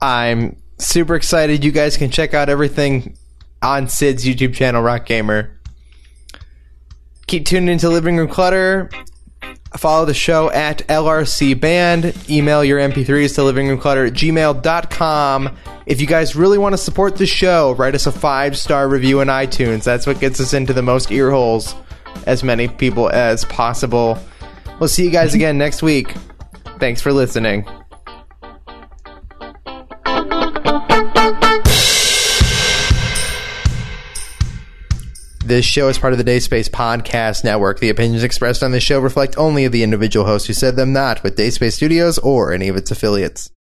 [0.02, 1.64] I'm super excited.
[1.64, 3.18] You guys can check out everything
[3.62, 5.52] on Sid's YouTube channel, Rock Gamer.
[7.28, 8.90] Keep tuning into Living Room Clutter.
[9.78, 12.16] Follow the show at LRC Band.
[12.30, 15.58] Email your MP3s to livingroomclutter at gmail.com.
[15.86, 19.22] If you guys really want to support the show, write us a five star review
[19.22, 19.84] in iTunes.
[19.84, 21.76] That's what gets us into the most ear holes,
[22.26, 24.18] as many people as possible.
[24.80, 26.14] We'll see you guys again next week.
[26.80, 27.66] Thanks for listening.
[35.46, 37.80] This show is part of the Dayspace Podcast Network.
[37.80, 40.92] The opinions expressed on this show reflect only of the individual host who said them,
[40.92, 43.52] not with Dayspace Studios or any of its affiliates.